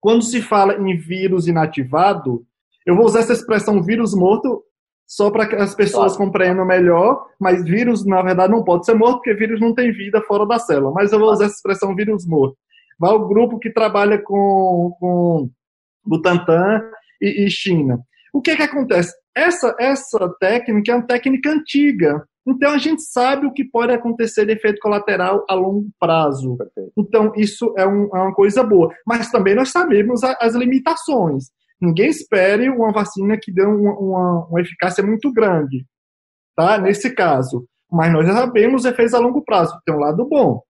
quando 0.00 0.22
se 0.22 0.40
fala 0.40 0.74
em 0.74 0.96
vírus 0.96 1.46
inativado, 1.46 2.46
eu 2.86 2.96
vou 2.96 3.04
usar 3.04 3.20
essa 3.20 3.34
expressão 3.34 3.82
vírus 3.82 4.14
morto 4.14 4.64
só 5.06 5.30
para 5.30 5.46
que 5.46 5.54
as 5.56 5.74
pessoas 5.74 6.16
claro. 6.16 6.26
compreendam 6.26 6.64
melhor, 6.64 7.26
mas 7.38 7.62
vírus, 7.62 8.06
na 8.06 8.22
verdade, 8.22 8.50
não 8.50 8.64
pode 8.64 8.86
ser 8.86 8.94
morto, 8.94 9.16
porque 9.16 9.34
vírus 9.34 9.60
não 9.60 9.74
tem 9.74 9.92
vida 9.92 10.22
fora 10.22 10.46
da 10.46 10.58
célula. 10.58 10.92
Mas 10.92 11.12
eu 11.12 11.18
vou 11.18 11.30
usar 11.30 11.44
essa 11.44 11.56
expressão 11.56 11.94
vírus 11.94 12.26
morto. 12.26 12.56
Vai 12.98 13.12
o 13.12 13.28
grupo 13.28 13.58
que 13.58 13.70
trabalha 13.70 14.16
com, 14.18 14.96
com 14.98 15.50
Butantan 16.04 16.80
e, 17.22 17.46
e 17.46 17.50
China. 17.50 17.98
O 18.32 18.40
que 18.40 18.56
que 18.56 18.62
acontece? 18.62 19.14
Essa, 19.34 19.74
essa 19.78 20.28
técnica 20.40 20.92
é 20.92 20.94
uma 20.96 21.06
técnica 21.06 21.50
antiga. 21.50 22.22
Então 22.46 22.72
a 22.72 22.78
gente 22.78 23.02
sabe 23.02 23.46
o 23.46 23.52
que 23.52 23.64
pode 23.64 23.92
acontecer 23.92 24.44
de 24.44 24.52
efeito 24.52 24.80
colateral 24.80 25.44
a 25.48 25.54
longo 25.54 25.86
prazo. 25.98 26.56
Perfeito. 26.56 26.92
Então 26.98 27.32
isso 27.36 27.72
é, 27.78 27.86
um, 27.86 28.08
é, 28.14 28.20
uma 28.20 28.34
coisa 28.34 28.64
boa. 28.64 28.92
Mas 29.06 29.30
também 29.30 29.54
nós 29.54 29.70
sabemos 29.70 30.24
a, 30.24 30.36
as 30.40 30.54
limitações. 30.54 31.44
Ninguém 31.80 32.08
espere 32.08 32.68
uma 32.68 32.92
vacina 32.92 33.38
que 33.40 33.52
dê 33.52 33.64
uma, 33.64 33.98
uma, 33.98 34.46
uma 34.46 34.60
eficácia 34.60 35.04
muito 35.04 35.32
grande, 35.32 35.84
tá? 36.56 36.78
Nesse 36.78 37.14
caso. 37.14 37.66
Mas 37.90 38.12
nós 38.12 38.26
já 38.26 38.34
sabemos 38.34 38.82
os 38.82 38.90
efeitos 38.90 39.14
a 39.14 39.18
longo 39.18 39.42
prazo. 39.44 39.78
Tem 39.84 39.94
um 39.94 39.98
lado 39.98 40.26
bom. 40.28 40.62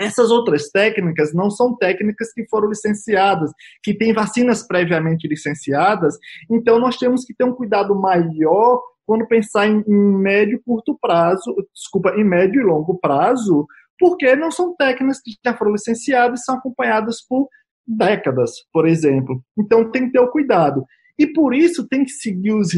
Essas 0.00 0.30
outras 0.30 0.70
técnicas 0.70 1.34
não 1.34 1.50
são 1.50 1.76
técnicas 1.76 2.32
que 2.32 2.48
foram 2.48 2.70
licenciadas, 2.70 3.52
que 3.82 3.92
têm 3.92 4.14
vacinas 4.14 4.66
previamente 4.66 5.28
licenciadas, 5.28 6.16
então 6.50 6.78
nós 6.78 6.96
temos 6.96 7.24
que 7.24 7.34
ter 7.34 7.44
um 7.44 7.54
cuidado 7.54 7.94
maior 7.94 8.80
quando 9.04 9.26
pensar 9.26 9.66
em, 9.66 9.84
em 9.86 10.18
médio 10.18 10.56
e 10.56 10.62
curto 10.62 10.96
prazo, 10.98 11.54
desculpa, 11.74 12.14
em 12.16 12.24
médio 12.24 12.62
e 12.62 12.64
longo 12.64 12.98
prazo, 12.98 13.66
porque 13.98 14.34
não 14.34 14.50
são 14.50 14.74
técnicas 14.74 15.20
que 15.20 15.32
já 15.44 15.54
foram 15.54 15.72
licenciadas 15.72 16.40
e 16.40 16.44
são 16.44 16.54
acompanhadas 16.56 17.16
por 17.28 17.46
décadas, 17.86 18.52
por 18.72 18.86
exemplo. 18.86 19.42
Então 19.58 19.90
tem 19.90 20.06
que 20.06 20.12
ter 20.12 20.20
o 20.20 20.30
cuidado. 20.30 20.84
E 21.18 21.26
por 21.26 21.54
isso 21.54 21.86
tem 21.86 22.04
que 22.04 22.12
seguir 22.12 22.54
os 22.54 22.70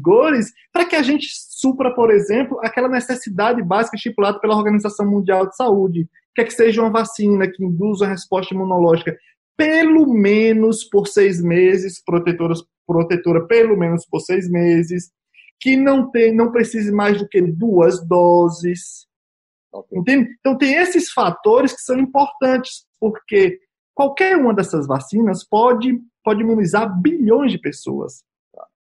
rigores 0.00 0.50
para 0.72 0.86
que 0.86 0.96
a 0.96 1.02
gente 1.02 1.28
supra, 1.30 1.94
por 1.94 2.10
exemplo, 2.10 2.58
aquela 2.62 2.88
necessidade 2.88 3.62
básica 3.62 3.96
estipulada 3.96 4.40
pela 4.40 4.56
Organização 4.56 5.08
Mundial 5.08 5.46
de 5.46 5.56
Saúde, 5.56 6.08
que 6.34 6.40
é 6.40 6.44
que 6.44 6.52
seja 6.52 6.80
uma 6.80 6.90
vacina 6.90 7.46
que 7.50 7.62
induza 7.62 8.06
a 8.06 8.08
resposta 8.08 8.54
imunológica 8.54 9.14
pelo 9.56 10.06
menos 10.06 10.84
por 10.84 11.06
seis 11.06 11.42
meses, 11.42 12.02
protetora, 12.02 12.54
protetora 12.86 13.46
pelo 13.46 13.76
menos 13.76 14.06
por 14.06 14.20
seis 14.20 14.50
meses, 14.50 15.10
que 15.60 15.76
não 15.76 16.10
tem, 16.10 16.34
não 16.34 16.50
precise 16.50 16.90
mais 16.90 17.18
do 17.18 17.28
que 17.28 17.42
duas 17.42 18.02
doses. 18.06 19.06
Entende? 19.92 20.30
Então 20.40 20.56
tem 20.56 20.76
esses 20.76 21.12
fatores 21.12 21.74
que 21.74 21.82
são 21.82 21.98
importantes, 21.98 22.86
porque 22.98 23.60
qualquer 23.94 24.38
uma 24.38 24.54
dessas 24.54 24.86
vacinas 24.86 25.46
pode, 25.46 26.00
pode 26.24 26.40
imunizar 26.40 26.98
bilhões 26.98 27.52
de 27.52 27.58
pessoas. 27.58 28.24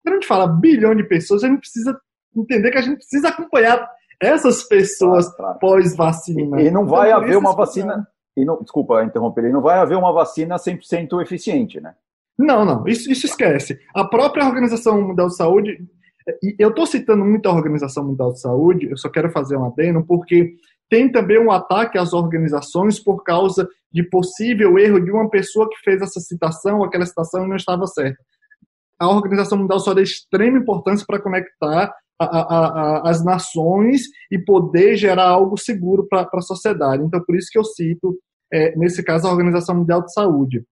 Quando 0.06 0.18
a 0.18 0.20
gente 0.20 0.28
fala 0.28 0.46
bilhão 0.46 0.94
de 0.94 1.02
pessoas, 1.02 1.42
a 1.42 1.48
gente 1.48 1.58
precisa 1.58 1.98
entender 2.36 2.70
que 2.70 2.78
a 2.78 2.82
gente 2.82 2.98
precisa 2.98 3.28
acompanhar 3.28 3.90
essas 4.22 4.62
pessoas 4.62 5.26
claro, 5.34 5.36
claro. 5.36 5.58
pós-vacina. 5.58 6.62
E, 6.62 6.70
não 6.70 6.86
vai 6.86 7.08
então, 7.08 7.22
haver 7.22 7.36
uma 7.36 7.52
vacina. 7.52 8.06
E 8.36 8.44
não, 8.44 8.62
desculpa 8.62 9.02
interromper, 9.02 9.46
e 9.46 9.52
não 9.52 9.60
vai 9.60 9.80
haver 9.80 9.98
uma 9.98 10.12
vacina 10.12 10.54
100% 10.54 11.20
eficiente, 11.22 11.80
né? 11.80 11.92
Não, 12.38 12.64
não, 12.64 12.86
isso, 12.86 13.10
isso 13.10 13.26
esquece. 13.26 13.80
A 13.92 14.04
própria 14.04 14.46
Organização 14.46 15.00
Mundial 15.02 15.26
de 15.26 15.36
Saúde, 15.36 15.76
e 16.40 16.54
eu 16.56 16.68
estou 16.68 16.86
citando 16.86 17.24
muito 17.24 17.48
a 17.48 17.52
Organização 17.52 18.04
Mundial 18.04 18.32
de 18.32 18.40
Saúde, 18.40 18.88
eu 18.88 18.96
só 18.96 19.08
quero 19.08 19.32
fazer 19.32 19.56
um 19.56 19.64
adendo, 19.64 20.04
porque 20.04 20.54
tem 20.88 21.10
também 21.10 21.40
um 21.40 21.50
ataque 21.50 21.98
às 21.98 22.12
organizações 22.12 23.00
por 23.00 23.24
causa 23.24 23.68
de 23.90 24.04
possível 24.04 24.78
erro 24.78 25.00
de 25.00 25.10
uma 25.10 25.28
pessoa 25.28 25.68
que 25.68 25.80
fez 25.82 26.00
essa 26.00 26.20
citação, 26.20 26.84
aquela 26.84 27.06
citação 27.06 27.48
não 27.48 27.56
estava 27.56 27.88
certa. 27.88 28.22
A 28.98 29.08
Organização 29.08 29.58
Mundial 29.58 29.78
só 29.80 29.92
é 29.92 29.96
de 29.96 30.02
extrema 30.02 30.58
importância 30.58 31.04
para 31.06 31.20
conectar 31.20 31.94
a, 32.18 32.24
a, 32.24 33.10
as 33.10 33.24
nações 33.24 34.02
e 34.30 34.38
poder 34.38 34.96
gerar 34.96 35.28
algo 35.28 35.56
seguro 35.56 36.06
para 36.08 36.28
a 36.32 36.40
sociedade. 36.40 37.02
Então, 37.02 37.22
por 37.24 37.36
isso 37.36 37.48
que 37.50 37.58
eu 37.58 37.64
cito, 37.64 38.18
é, 38.52 38.76
nesse 38.76 39.02
caso, 39.02 39.26
a 39.26 39.30
Organização 39.30 39.76
Mundial 39.76 40.02
de 40.02 40.12
Saúde. 40.12 40.64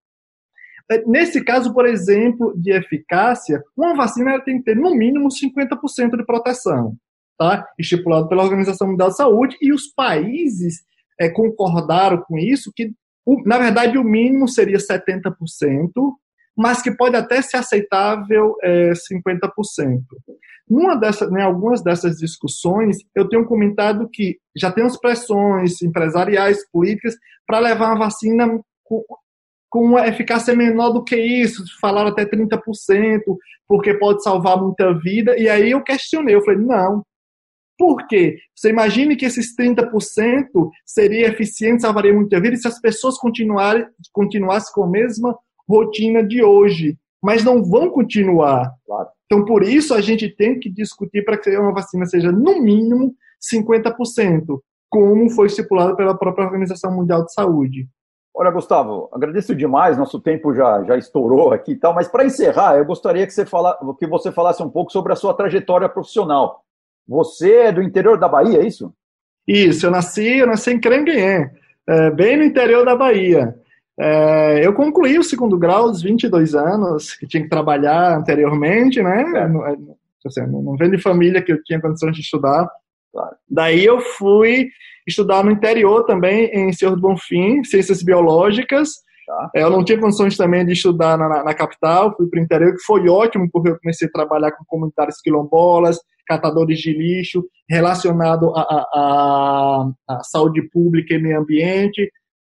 É, 0.90 1.02
nesse 1.06 1.42
caso, 1.42 1.72
por 1.72 1.86
exemplo, 1.86 2.54
de 2.56 2.72
eficácia, 2.72 3.62
uma 3.76 3.94
vacina 3.94 4.40
tem 4.40 4.58
que 4.58 4.64
ter 4.64 4.76
no 4.76 4.94
mínimo 4.94 5.28
50% 5.28 6.16
de 6.16 6.24
proteção, 6.24 6.94
tá? 7.38 7.66
estipulado 7.78 8.28
pela 8.28 8.42
Organização 8.42 8.88
Mundial 8.88 9.08
de 9.08 9.16
Saúde, 9.16 9.56
e 9.60 9.72
os 9.72 9.86
países 9.86 10.84
é, 11.18 11.28
concordaram 11.28 12.22
com 12.22 12.38
isso, 12.38 12.70
que 12.74 12.92
na 13.46 13.58
verdade 13.58 13.96
o 13.96 14.04
mínimo 14.04 14.46
seria 14.46 14.76
70%, 14.76 15.32
mas 16.56 16.80
que 16.80 16.90
pode 16.90 17.16
até 17.16 17.42
ser 17.42 17.56
aceitável 17.56 18.54
é, 18.62 18.92
50%. 18.92 19.50
Uma 20.68 20.96
dessas, 20.96 21.30
né, 21.30 21.42
algumas 21.42 21.82
dessas 21.82 22.16
discussões, 22.16 22.98
eu 23.14 23.28
tenho 23.28 23.44
comentado 23.44 24.08
que 24.10 24.38
já 24.56 24.70
temos 24.70 24.96
pressões 24.96 25.82
empresariais, 25.82 26.68
políticas, 26.70 27.14
para 27.46 27.58
levar 27.58 27.92
a 27.92 27.98
vacina 27.98 28.48
com, 28.82 29.04
com 29.68 29.84
uma 29.84 30.06
eficácia 30.06 30.54
menor 30.54 30.90
do 30.90 31.04
que 31.04 31.16
isso, 31.16 31.64
falaram 31.80 32.08
até 32.10 32.24
30%, 32.24 32.58
porque 33.68 33.94
pode 33.94 34.22
salvar 34.22 34.56
muita 34.56 34.96
vida. 34.98 35.36
E 35.36 35.48
aí 35.48 35.72
eu 35.72 35.82
questionei, 35.82 36.34
eu 36.34 36.44
falei, 36.44 36.60
não. 36.60 37.02
Por 37.76 38.06
quê? 38.06 38.38
Você 38.54 38.70
imagine 38.70 39.16
que 39.16 39.24
esses 39.24 39.54
30% 39.56 39.90
seria 40.86 41.28
eficiente, 41.28 41.82
salvaria 41.82 42.14
muita 42.14 42.40
vida, 42.40 42.56
se 42.56 42.68
as 42.68 42.80
pessoas 42.80 43.18
continuarem, 43.18 43.84
continuassem 44.12 44.72
com 44.72 44.84
a 44.84 44.88
mesma 44.88 45.36
rotina 45.68 46.22
de 46.22 46.42
hoje, 46.42 46.96
mas 47.22 47.44
não 47.44 47.62
vão 47.62 47.90
continuar. 47.90 48.72
Claro. 48.86 49.08
Então, 49.26 49.44
por 49.44 49.62
isso, 49.62 49.94
a 49.94 50.00
gente 50.00 50.28
tem 50.28 50.58
que 50.58 50.70
discutir 50.70 51.24
para 51.24 51.38
que 51.38 51.56
uma 51.56 51.72
vacina 51.72 52.06
seja, 52.06 52.30
no 52.30 52.60
mínimo, 52.60 53.14
50%, 53.52 54.60
como 54.88 55.30
foi 55.30 55.46
estipulado 55.46 55.96
pela 55.96 56.16
própria 56.16 56.44
Organização 56.44 56.94
Mundial 56.94 57.24
de 57.24 57.32
Saúde. 57.32 57.88
Olha, 58.36 58.50
Gustavo, 58.50 59.08
agradeço 59.12 59.54
demais, 59.54 59.96
nosso 59.96 60.20
tempo 60.20 60.52
já, 60.52 60.82
já 60.82 60.96
estourou 60.96 61.52
aqui 61.52 61.72
e 61.72 61.76
tal, 61.76 61.94
mas 61.94 62.08
para 62.08 62.24
encerrar, 62.24 62.76
eu 62.76 62.84
gostaria 62.84 63.24
que 63.24 63.32
você, 63.32 63.46
fala, 63.46 63.78
que 63.96 64.06
você 64.08 64.32
falasse 64.32 64.60
um 64.60 64.68
pouco 64.68 64.90
sobre 64.90 65.12
a 65.12 65.16
sua 65.16 65.34
trajetória 65.34 65.88
profissional. 65.88 66.60
Você 67.06 67.54
é 67.54 67.72
do 67.72 67.82
interior 67.82 68.18
da 68.18 68.28
Bahia, 68.28 68.58
é 68.58 68.66
isso? 68.66 68.92
Isso, 69.46 69.86
eu 69.86 69.90
nasci, 69.90 70.38
eu 70.38 70.46
nasci 70.48 70.72
em 70.72 70.80
Crenguém, 70.80 71.48
é, 71.88 72.10
bem 72.10 72.36
no 72.36 72.42
interior 72.42 72.84
da 72.84 72.96
Bahia. 72.96 73.54
É, 73.98 74.66
eu 74.66 74.74
concluí 74.74 75.18
o 75.18 75.22
segundo 75.22 75.56
grau 75.56 75.84
aos 75.84 76.02
22 76.02 76.54
anos, 76.54 77.14
que 77.14 77.26
tinha 77.26 77.42
que 77.42 77.48
trabalhar 77.48 78.18
anteriormente, 78.18 79.02
né? 79.02 79.22
É. 79.36 79.48
Não, 79.48 79.64
assim, 80.26 80.40
não 80.46 80.76
vem 80.76 80.90
de 80.90 80.98
família 80.98 81.42
que 81.42 81.52
eu 81.52 81.62
tinha 81.62 81.80
condições 81.80 82.14
de 82.14 82.22
estudar. 82.22 82.68
Daí 83.48 83.84
eu 83.84 84.00
fui 84.00 84.68
estudar 85.06 85.44
no 85.44 85.50
interior 85.50 86.04
também, 86.04 86.46
em 86.46 86.72
Senhor 86.72 86.96
do 86.96 87.00
Bonfim, 87.00 87.62
Ciências 87.62 88.02
Biológicas. 88.02 89.04
Tá. 89.26 89.50
É, 89.54 89.62
eu 89.62 89.70
não 89.70 89.84
tinha 89.84 89.98
condições 89.98 90.36
também 90.36 90.66
de 90.66 90.72
estudar 90.72 91.16
na, 91.16 91.44
na 91.44 91.54
capital, 91.54 92.14
fui 92.16 92.28
para 92.28 92.40
o 92.40 92.42
interior, 92.42 92.72
que 92.72 92.82
foi 92.84 93.08
ótimo, 93.08 93.48
porque 93.50 93.70
eu 93.70 93.78
comecei 93.78 94.08
a 94.08 94.12
trabalhar 94.12 94.50
com 94.52 94.64
comunitários 94.66 95.20
quilombolas, 95.22 95.98
catadores 96.26 96.78
de 96.78 96.92
lixo, 96.92 97.44
relacionado 97.68 98.52
à 98.56 99.86
saúde 100.22 100.62
pública 100.70 101.14
e 101.14 101.18
meio 101.18 101.38
ambiente 101.38 102.10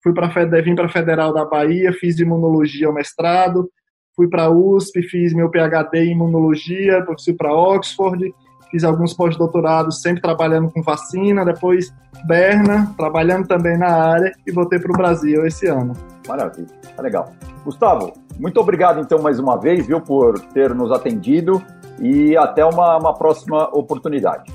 fui 0.05 0.13
para 0.13 0.27
vim 0.61 0.75
para 0.75 0.85
a 0.85 0.89
Federal 0.89 1.33
da 1.33 1.43
Bahia, 1.43 1.91
fiz 1.91 2.19
imunologia 2.19 2.85
ao 2.85 2.93
mestrado, 2.93 3.67
fui 4.15 4.27
para 4.27 4.43
a 4.43 4.49
USP, 4.51 5.01
fiz 5.01 5.33
meu 5.33 5.49
PhD 5.49 5.97
em 5.97 6.11
imunologia, 6.11 7.03
fui 7.19 7.33
para 7.33 7.51
Oxford, 7.51 8.31
fiz 8.69 8.83
alguns 8.83 9.15
pós-doutorados, 9.15 10.03
sempre 10.03 10.21
trabalhando 10.21 10.69
com 10.69 10.83
vacina, 10.83 11.43
depois 11.43 11.91
Berna, 12.27 12.93
trabalhando 12.95 13.47
também 13.47 13.79
na 13.79 13.87
área 13.87 14.31
e 14.45 14.51
voltei 14.51 14.77
para 14.77 14.91
o 14.91 14.95
Brasil 14.95 15.43
esse 15.43 15.65
ano. 15.65 15.93
Maravilha, 16.27 16.67
tá 16.95 17.01
legal. 17.01 17.31
Gustavo, 17.63 18.13
muito 18.39 18.59
obrigado 18.59 18.99
então 18.99 19.19
mais 19.23 19.39
uma 19.39 19.59
vez, 19.59 19.87
viu, 19.87 19.99
por 19.99 20.39
ter 20.53 20.75
nos 20.75 20.91
atendido 20.91 21.63
e 21.99 22.37
até 22.37 22.63
uma, 22.63 22.97
uma 22.97 23.13
próxima 23.15 23.69
oportunidade. 23.75 24.53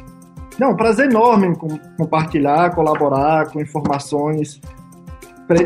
Não, 0.61 0.77
prazer 0.77 1.11
enorme 1.11 1.57
compartilhar, 1.97 2.73
colaborar 2.73 3.51
com 3.51 3.61
informações 3.61 4.61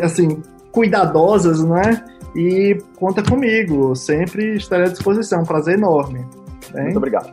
assim, 0.02 0.42
cuidadosas, 0.72 1.62
né? 1.62 2.04
E 2.34 2.76
conta 2.96 3.22
comigo, 3.22 3.94
sempre 3.94 4.56
estarei 4.56 4.86
à 4.86 4.88
disposição. 4.88 5.42
Um 5.42 5.44
prazer 5.44 5.78
enorme. 5.78 6.26
Muito 6.74 6.96
obrigado. 6.96 7.32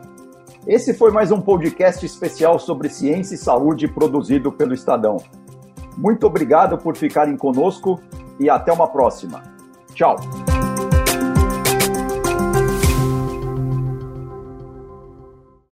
Esse 0.66 0.94
foi 0.94 1.10
mais 1.10 1.32
um 1.32 1.40
podcast 1.40 2.06
especial 2.06 2.58
sobre 2.58 2.88
ciência 2.88 3.34
e 3.34 3.38
saúde 3.38 3.88
produzido 3.88 4.52
pelo 4.52 4.72
Estadão. 4.72 5.16
Muito 5.98 6.24
obrigado 6.26 6.78
por 6.78 6.96
ficarem 6.96 7.36
conosco 7.36 8.00
e 8.38 8.48
até 8.48 8.72
uma 8.72 8.86
próxima. 8.86 9.42
Tchau. 9.92 10.16